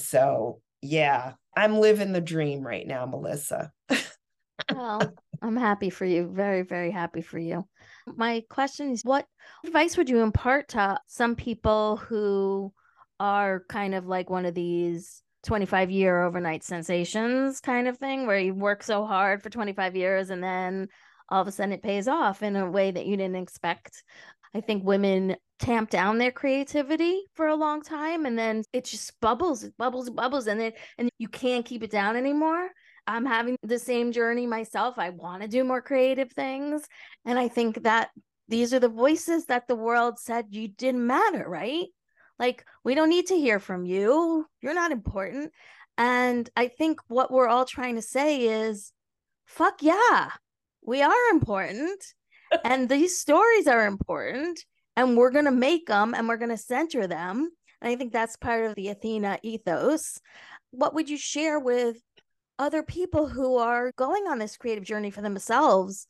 So 0.00 0.60
yeah, 0.82 1.34
I'm 1.56 1.78
living 1.78 2.12
the 2.12 2.20
dream 2.20 2.66
right 2.66 2.86
now, 2.86 3.06
Melissa. 3.06 3.70
well, 4.74 5.00
I'm 5.40 5.56
happy 5.56 5.90
for 5.90 6.04
you. 6.04 6.30
Very, 6.32 6.62
very 6.62 6.90
happy 6.90 7.22
for 7.22 7.38
you. 7.38 7.66
My 8.06 8.42
question 8.50 8.90
is 8.90 9.04
what 9.04 9.26
advice 9.64 9.96
would 9.96 10.10
you 10.10 10.20
impart 10.20 10.68
to 10.70 10.98
some 11.06 11.36
people 11.36 11.96
who 11.96 12.72
are 13.20 13.64
kind 13.68 13.94
of 13.94 14.06
like 14.06 14.28
one 14.28 14.44
of 14.44 14.54
these 14.54 15.22
25 15.44 15.90
year 15.90 16.22
overnight 16.22 16.62
sensations 16.62 17.60
kind 17.60 17.88
of 17.88 17.98
thing 17.98 18.26
where 18.26 18.38
you 18.38 18.54
work 18.54 18.82
so 18.82 19.04
hard 19.04 19.42
for 19.42 19.50
25 19.50 19.96
years 19.96 20.30
and 20.30 20.42
then 20.42 20.88
all 21.28 21.42
of 21.42 21.48
a 21.48 21.52
sudden 21.52 21.72
it 21.72 21.82
pays 21.82 22.08
off 22.08 22.42
in 22.42 22.56
a 22.56 22.70
way 22.70 22.90
that 22.90 23.06
you 23.06 23.16
didn't 23.16 23.36
expect. 23.36 24.04
I 24.54 24.60
think 24.60 24.84
women 24.84 25.36
tamp 25.58 25.90
down 25.90 26.18
their 26.18 26.30
creativity 26.30 27.22
for 27.34 27.46
a 27.46 27.54
long 27.54 27.82
time 27.82 28.26
and 28.26 28.38
then 28.38 28.64
it 28.72 28.84
just 28.84 29.18
bubbles, 29.20 29.64
it 29.64 29.76
bubbles, 29.78 30.10
bubbles 30.10 30.46
and 30.46 30.60
then 30.60 30.72
and 30.98 31.10
you 31.18 31.28
can't 31.28 31.64
keep 31.64 31.82
it 31.82 31.90
down 31.90 32.16
anymore. 32.16 32.68
I'm 33.06 33.26
having 33.26 33.56
the 33.62 33.78
same 33.78 34.12
journey 34.12 34.46
myself. 34.46 34.98
I 34.98 35.10
want 35.10 35.42
to 35.42 35.48
do 35.48 35.64
more 35.64 35.82
creative 35.82 36.30
things. 36.32 36.82
And 37.24 37.38
I 37.38 37.48
think 37.48 37.82
that 37.82 38.10
these 38.48 38.74
are 38.74 38.78
the 38.78 38.88
voices 38.88 39.46
that 39.46 39.66
the 39.66 39.74
world 39.74 40.18
said 40.18 40.46
you 40.50 40.68
didn't 40.68 41.06
matter, 41.06 41.48
right? 41.48 41.86
Like, 42.38 42.64
we 42.84 42.94
don't 42.94 43.08
need 43.08 43.26
to 43.28 43.36
hear 43.36 43.60
from 43.60 43.84
you. 43.84 44.46
You're 44.60 44.74
not 44.74 44.92
important. 44.92 45.52
And 45.98 46.48
I 46.56 46.68
think 46.68 47.00
what 47.08 47.30
we're 47.30 47.48
all 47.48 47.64
trying 47.64 47.96
to 47.96 48.02
say 48.02 48.46
is 48.46 48.92
fuck 49.46 49.82
yeah, 49.82 50.30
we 50.84 51.02
are 51.02 51.30
important. 51.30 52.02
and 52.64 52.88
these 52.88 53.18
stories 53.18 53.66
are 53.66 53.86
important. 53.86 54.60
And 54.96 55.16
we're 55.16 55.30
going 55.30 55.46
to 55.46 55.50
make 55.50 55.86
them 55.86 56.14
and 56.14 56.28
we're 56.28 56.36
going 56.36 56.50
to 56.50 56.56
center 56.56 57.06
them. 57.06 57.48
And 57.80 57.90
I 57.90 57.96
think 57.96 58.12
that's 58.12 58.36
part 58.36 58.64
of 58.66 58.74
the 58.74 58.88
Athena 58.88 59.38
ethos. 59.42 60.18
What 60.70 60.94
would 60.94 61.08
you 61.08 61.16
share 61.16 61.58
with 61.58 61.96
other 62.58 62.82
people 62.82 63.26
who 63.26 63.56
are 63.56 63.90
going 63.96 64.26
on 64.28 64.38
this 64.38 64.56
creative 64.56 64.84
journey 64.84 65.10
for 65.10 65.22
themselves 65.22 66.06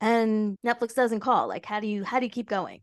and 0.00 0.56
Netflix 0.64 0.94
doesn't 0.94 1.20
call? 1.20 1.48
Like 1.48 1.66
how 1.66 1.80
do 1.80 1.88
you 1.88 2.04
how 2.04 2.20
do 2.20 2.26
you 2.26 2.30
keep 2.30 2.48
going? 2.48 2.80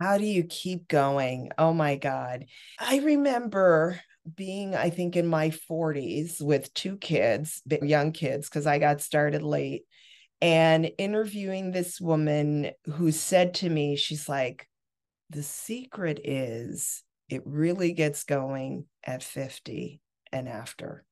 How 0.00 0.18
do 0.18 0.24
you 0.26 0.44
keep 0.44 0.88
going? 0.88 1.50
Oh 1.56 1.72
my 1.72 1.96
god. 1.96 2.46
I 2.78 2.98
remember 2.98 4.00
being 4.34 4.74
I 4.74 4.90
think 4.90 5.16
in 5.16 5.26
my 5.26 5.50
40s 5.50 6.40
with 6.40 6.72
two 6.74 6.96
kids, 6.98 7.62
young 7.82 8.12
kids 8.12 8.48
cuz 8.48 8.66
I 8.66 8.78
got 8.78 9.00
started 9.00 9.42
late 9.42 9.84
and 10.42 10.90
interviewing 10.98 11.70
this 11.72 12.00
woman 12.00 12.72
who 12.86 13.12
said 13.12 13.54
to 13.54 13.70
me 13.70 13.96
she's 13.96 14.28
like 14.28 14.68
the 15.30 15.42
secret 15.42 16.20
is 16.24 17.02
it 17.28 17.42
really 17.46 17.92
gets 17.92 18.24
going 18.24 18.86
at 19.04 19.22
50 19.22 20.00
and 20.32 20.48
after 20.48 21.04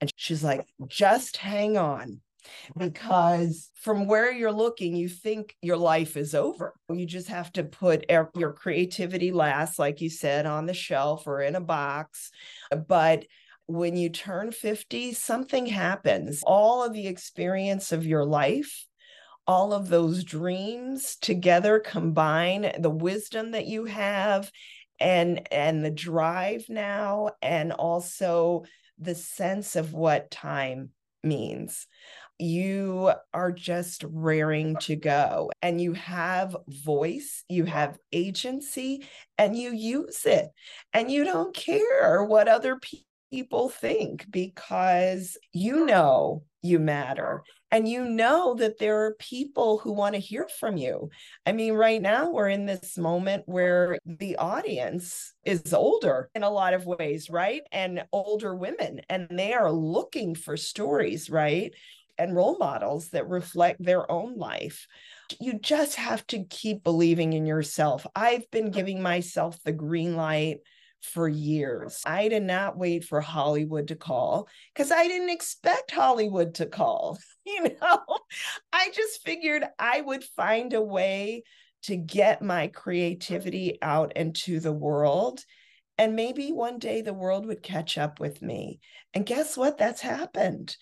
and 0.00 0.12
she's 0.16 0.44
like, 0.44 0.66
just 0.88 1.36
hang 1.38 1.76
on 1.76 2.20
Mm-hmm. 2.44 2.88
because 2.88 3.70
from 3.74 4.06
where 4.06 4.32
you're 4.32 4.52
looking, 4.52 4.96
you 4.96 5.08
think 5.08 5.56
your 5.62 5.76
life 5.76 6.16
is 6.16 6.34
over. 6.34 6.74
You 6.88 7.06
just 7.06 7.28
have 7.28 7.52
to 7.52 7.64
put 7.64 8.04
your 8.34 8.52
creativity 8.52 9.32
last, 9.32 9.78
like 9.78 10.00
you 10.00 10.10
said, 10.10 10.46
on 10.46 10.66
the 10.66 10.74
shelf 10.74 11.26
or 11.26 11.40
in 11.40 11.54
a 11.54 11.60
box. 11.60 12.30
But 12.86 13.26
when 13.66 13.96
you 13.96 14.10
turn 14.10 14.52
50, 14.52 15.14
something 15.14 15.66
happens. 15.66 16.42
All 16.46 16.84
of 16.84 16.92
the 16.92 17.06
experience 17.06 17.92
of 17.92 18.06
your 18.06 18.24
life, 18.24 18.86
all 19.46 19.72
of 19.72 19.88
those 19.88 20.24
dreams 20.24 21.16
together 21.20 21.78
combine 21.78 22.72
the 22.78 22.90
wisdom 22.90 23.52
that 23.52 23.66
you 23.66 23.84
have 23.86 24.50
and 25.00 25.52
and 25.52 25.84
the 25.84 25.90
drive 25.90 26.66
now 26.68 27.30
and 27.42 27.72
also 27.72 28.64
the 28.98 29.14
sense 29.14 29.76
of 29.76 29.92
what 29.92 30.30
time 30.30 30.90
means. 31.22 31.86
You 32.38 33.12
are 33.32 33.52
just 33.52 34.04
raring 34.08 34.76
to 34.76 34.96
go 34.96 35.50
and 35.62 35.80
you 35.80 35.92
have 35.92 36.56
voice, 36.68 37.44
you 37.48 37.64
have 37.64 37.98
agency, 38.12 39.06
and 39.38 39.56
you 39.56 39.72
use 39.72 40.26
it. 40.26 40.48
And 40.92 41.10
you 41.10 41.24
don't 41.24 41.54
care 41.54 42.24
what 42.24 42.48
other 42.48 42.78
people 43.30 43.68
think 43.68 44.26
because 44.30 45.36
you 45.52 45.86
know 45.86 46.42
you 46.62 46.78
matter 46.78 47.42
and 47.74 47.88
you 47.88 48.04
know 48.04 48.54
that 48.54 48.78
there 48.78 49.04
are 49.04 49.16
people 49.18 49.78
who 49.78 49.92
want 49.92 50.14
to 50.14 50.20
hear 50.20 50.46
from 50.60 50.76
you. 50.76 51.10
I 51.44 51.50
mean, 51.50 51.72
right 51.72 52.00
now 52.00 52.30
we're 52.30 52.48
in 52.48 52.66
this 52.66 52.96
moment 52.96 53.42
where 53.46 53.98
the 54.06 54.36
audience 54.36 55.34
is 55.44 55.74
older 55.74 56.30
in 56.36 56.44
a 56.44 56.50
lot 56.50 56.72
of 56.72 56.86
ways, 56.86 57.28
right? 57.28 57.62
And 57.72 58.04
older 58.12 58.54
women, 58.54 59.00
and 59.08 59.26
they 59.28 59.54
are 59.54 59.72
looking 59.72 60.36
for 60.36 60.56
stories, 60.56 61.28
right? 61.28 61.74
And 62.18 62.34
role 62.34 62.56
models 62.58 63.08
that 63.08 63.28
reflect 63.28 63.82
their 63.82 64.10
own 64.10 64.36
life. 64.36 64.86
You 65.40 65.58
just 65.58 65.96
have 65.96 66.26
to 66.28 66.44
keep 66.44 66.84
believing 66.84 67.32
in 67.32 67.46
yourself. 67.46 68.06
I've 68.14 68.48
been 68.50 68.70
giving 68.70 69.02
myself 69.02 69.58
the 69.64 69.72
green 69.72 70.16
light 70.16 70.58
for 71.04 71.28
years. 71.28 72.02
I 72.06 72.28
did 72.28 72.42
not 72.42 72.78
wait 72.78 73.04
for 73.04 73.20
Hollywood 73.20 73.88
to 73.88 73.96
call 73.96 74.48
because 74.74 74.90
I 74.90 75.06
didn't 75.06 75.30
expect 75.30 75.90
Hollywood 75.90 76.54
to 76.56 76.66
call. 76.66 77.18
You 77.46 77.76
know, 77.78 78.00
I 78.72 78.88
just 78.94 79.22
figured 79.22 79.64
I 79.78 80.00
would 80.00 80.24
find 80.24 80.72
a 80.72 80.80
way 80.80 81.42
to 81.82 81.94
get 81.94 82.40
my 82.40 82.68
creativity 82.68 83.76
out 83.82 84.16
into 84.16 84.60
the 84.60 84.72
world. 84.72 85.44
And 85.98 86.16
maybe 86.16 86.52
one 86.52 86.78
day 86.78 87.02
the 87.02 87.12
world 87.12 87.44
would 87.44 87.62
catch 87.62 87.98
up 87.98 88.18
with 88.18 88.40
me. 88.40 88.80
And 89.12 89.26
guess 89.26 89.58
what? 89.58 89.76
That's 89.76 90.00
happened. 90.00 90.74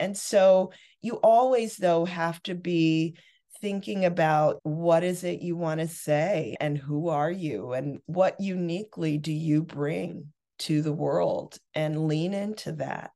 And 0.00 0.16
so 0.16 0.72
you 1.00 1.14
always, 1.22 1.76
though, 1.76 2.04
have 2.06 2.42
to 2.44 2.54
be 2.54 3.16
thinking 3.60 4.06
about 4.06 4.58
what 4.62 5.04
is 5.04 5.22
it 5.22 5.42
you 5.42 5.54
want 5.54 5.80
to 5.80 5.86
say 5.86 6.56
and 6.60 6.78
who 6.78 7.08
are 7.08 7.30
you 7.30 7.72
and 7.72 8.00
what 8.06 8.40
uniquely 8.40 9.18
do 9.18 9.32
you 9.32 9.62
bring 9.62 10.32
to 10.60 10.82
the 10.82 10.92
world 10.92 11.58
and 11.74 12.08
lean 12.08 12.34
into 12.34 12.72
that. 12.72 13.10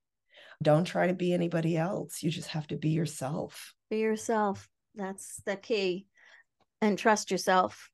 Don't 0.63 0.85
try 0.85 1.07
to 1.07 1.15
be 1.15 1.33
anybody 1.33 1.77
else. 1.77 2.23
You 2.23 2.31
just 2.31 2.49
have 2.49 2.67
to 2.69 2.77
be 2.77 2.91
yourself. 2.91 3.75
Be 3.91 3.99
yourself. 3.99 4.69
That's 4.95 5.41
the 5.45 5.57
key. 5.57 6.07
And 6.81 6.99
trust 6.99 7.31
yourself. 7.31 7.91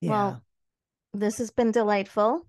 Yeah. 0.00 0.10
Well, 0.10 0.42
this 1.12 1.38
has 1.38 1.50
been 1.50 1.70
delightful. 1.70 2.46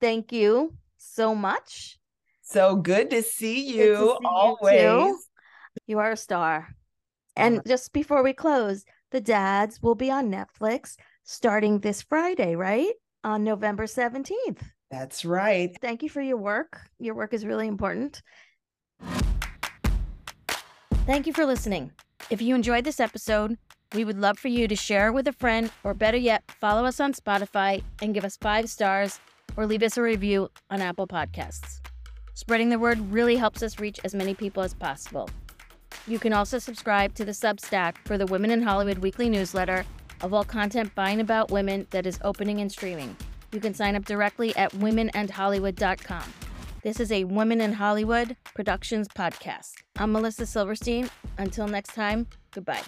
Thank 0.00 0.32
you 0.32 0.74
so 0.96 1.34
much. 1.34 1.98
So 2.44 2.76
good 2.76 3.10
to 3.10 3.22
see 3.22 3.66
you 3.66 3.94
to 3.94 4.16
see 4.20 4.26
always. 4.26 4.82
You, 4.82 5.18
you 5.86 5.98
are 5.98 6.12
a 6.12 6.16
star. 6.16 6.68
Uh-huh. 7.36 7.46
And 7.46 7.62
just 7.66 7.92
before 7.92 8.22
we 8.22 8.32
close, 8.32 8.84
The 9.10 9.20
Dads 9.20 9.82
will 9.82 9.94
be 9.94 10.10
on 10.10 10.30
Netflix 10.30 10.96
starting 11.24 11.80
this 11.80 12.02
Friday, 12.02 12.54
right? 12.54 12.92
On 13.24 13.42
November 13.42 13.86
17th. 13.86 14.60
That's 14.90 15.24
right. 15.24 15.74
Thank 15.80 16.02
you 16.02 16.10
for 16.10 16.20
your 16.20 16.36
work. 16.36 16.80
Your 16.98 17.14
work 17.14 17.32
is 17.32 17.46
really 17.46 17.66
important. 17.66 18.22
Thank 21.06 21.26
you 21.26 21.32
for 21.32 21.46
listening. 21.46 21.92
If 22.30 22.42
you 22.42 22.54
enjoyed 22.54 22.84
this 22.84 23.00
episode, 23.00 23.56
we 23.94 24.04
would 24.04 24.18
love 24.18 24.38
for 24.38 24.48
you 24.48 24.68
to 24.68 24.76
share 24.76 25.08
it 25.08 25.12
with 25.12 25.28
a 25.28 25.32
friend, 25.32 25.70
or 25.82 25.94
better 25.94 26.16
yet, 26.16 26.42
follow 26.60 26.84
us 26.84 27.00
on 27.00 27.14
Spotify 27.14 27.82
and 28.02 28.12
give 28.12 28.24
us 28.24 28.36
five 28.36 28.68
stars 28.68 29.18
or 29.56 29.66
leave 29.66 29.82
us 29.82 29.96
a 29.96 30.02
review 30.02 30.50
on 30.70 30.80
Apple 30.80 31.06
Podcasts. 31.06 31.83
Spreading 32.34 32.68
the 32.68 32.78
word 32.80 32.98
really 33.12 33.36
helps 33.36 33.62
us 33.62 33.78
reach 33.78 34.00
as 34.02 34.14
many 34.14 34.34
people 34.34 34.62
as 34.62 34.74
possible. 34.74 35.30
You 36.06 36.18
can 36.18 36.32
also 36.32 36.58
subscribe 36.58 37.14
to 37.14 37.24
the 37.24 37.32
Substack 37.32 37.96
for 38.04 38.18
the 38.18 38.26
Women 38.26 38.50
and 38.50 38.64
Hollywood 38.64 38.98
weekly 38.98 39.28
newsletter 39.28 39.86
of 40.20 40.34
all 40.34 40.44
content 40.44 40.92
by 40.96 41.10
and 41.10 41.20
about 41.20 41.52
women 41.52 41.86
that 41.90 42.06
is 42.06 42.18
opening 42.22 42.60
and 42.60 42.70
streaming. 42.70 43.16
You 43.52 43.60
can 43.60 43.72
sign 43.72 43.94
up 43.94 44.04
directly 44.04 44.54
at 44.56 44.72
womenandhollywood.com. 44.72 46.32
This 46.82 46.98
is 46.98 47.12
a 47.12 47.22
Women 47.24 47.60
and 47.60 47.76
Hollywood 47.76 48.36
Productions 48.52 49.06
podcast. 49.08 49.72
I'm 49.96 50.12
Melissa 50.12 50.44
Silverstein. 50.44 51.08
Until 51.38 51.68
next 51.68 51.94
time, 51.94 52.26
goodbye. 52.50 52.82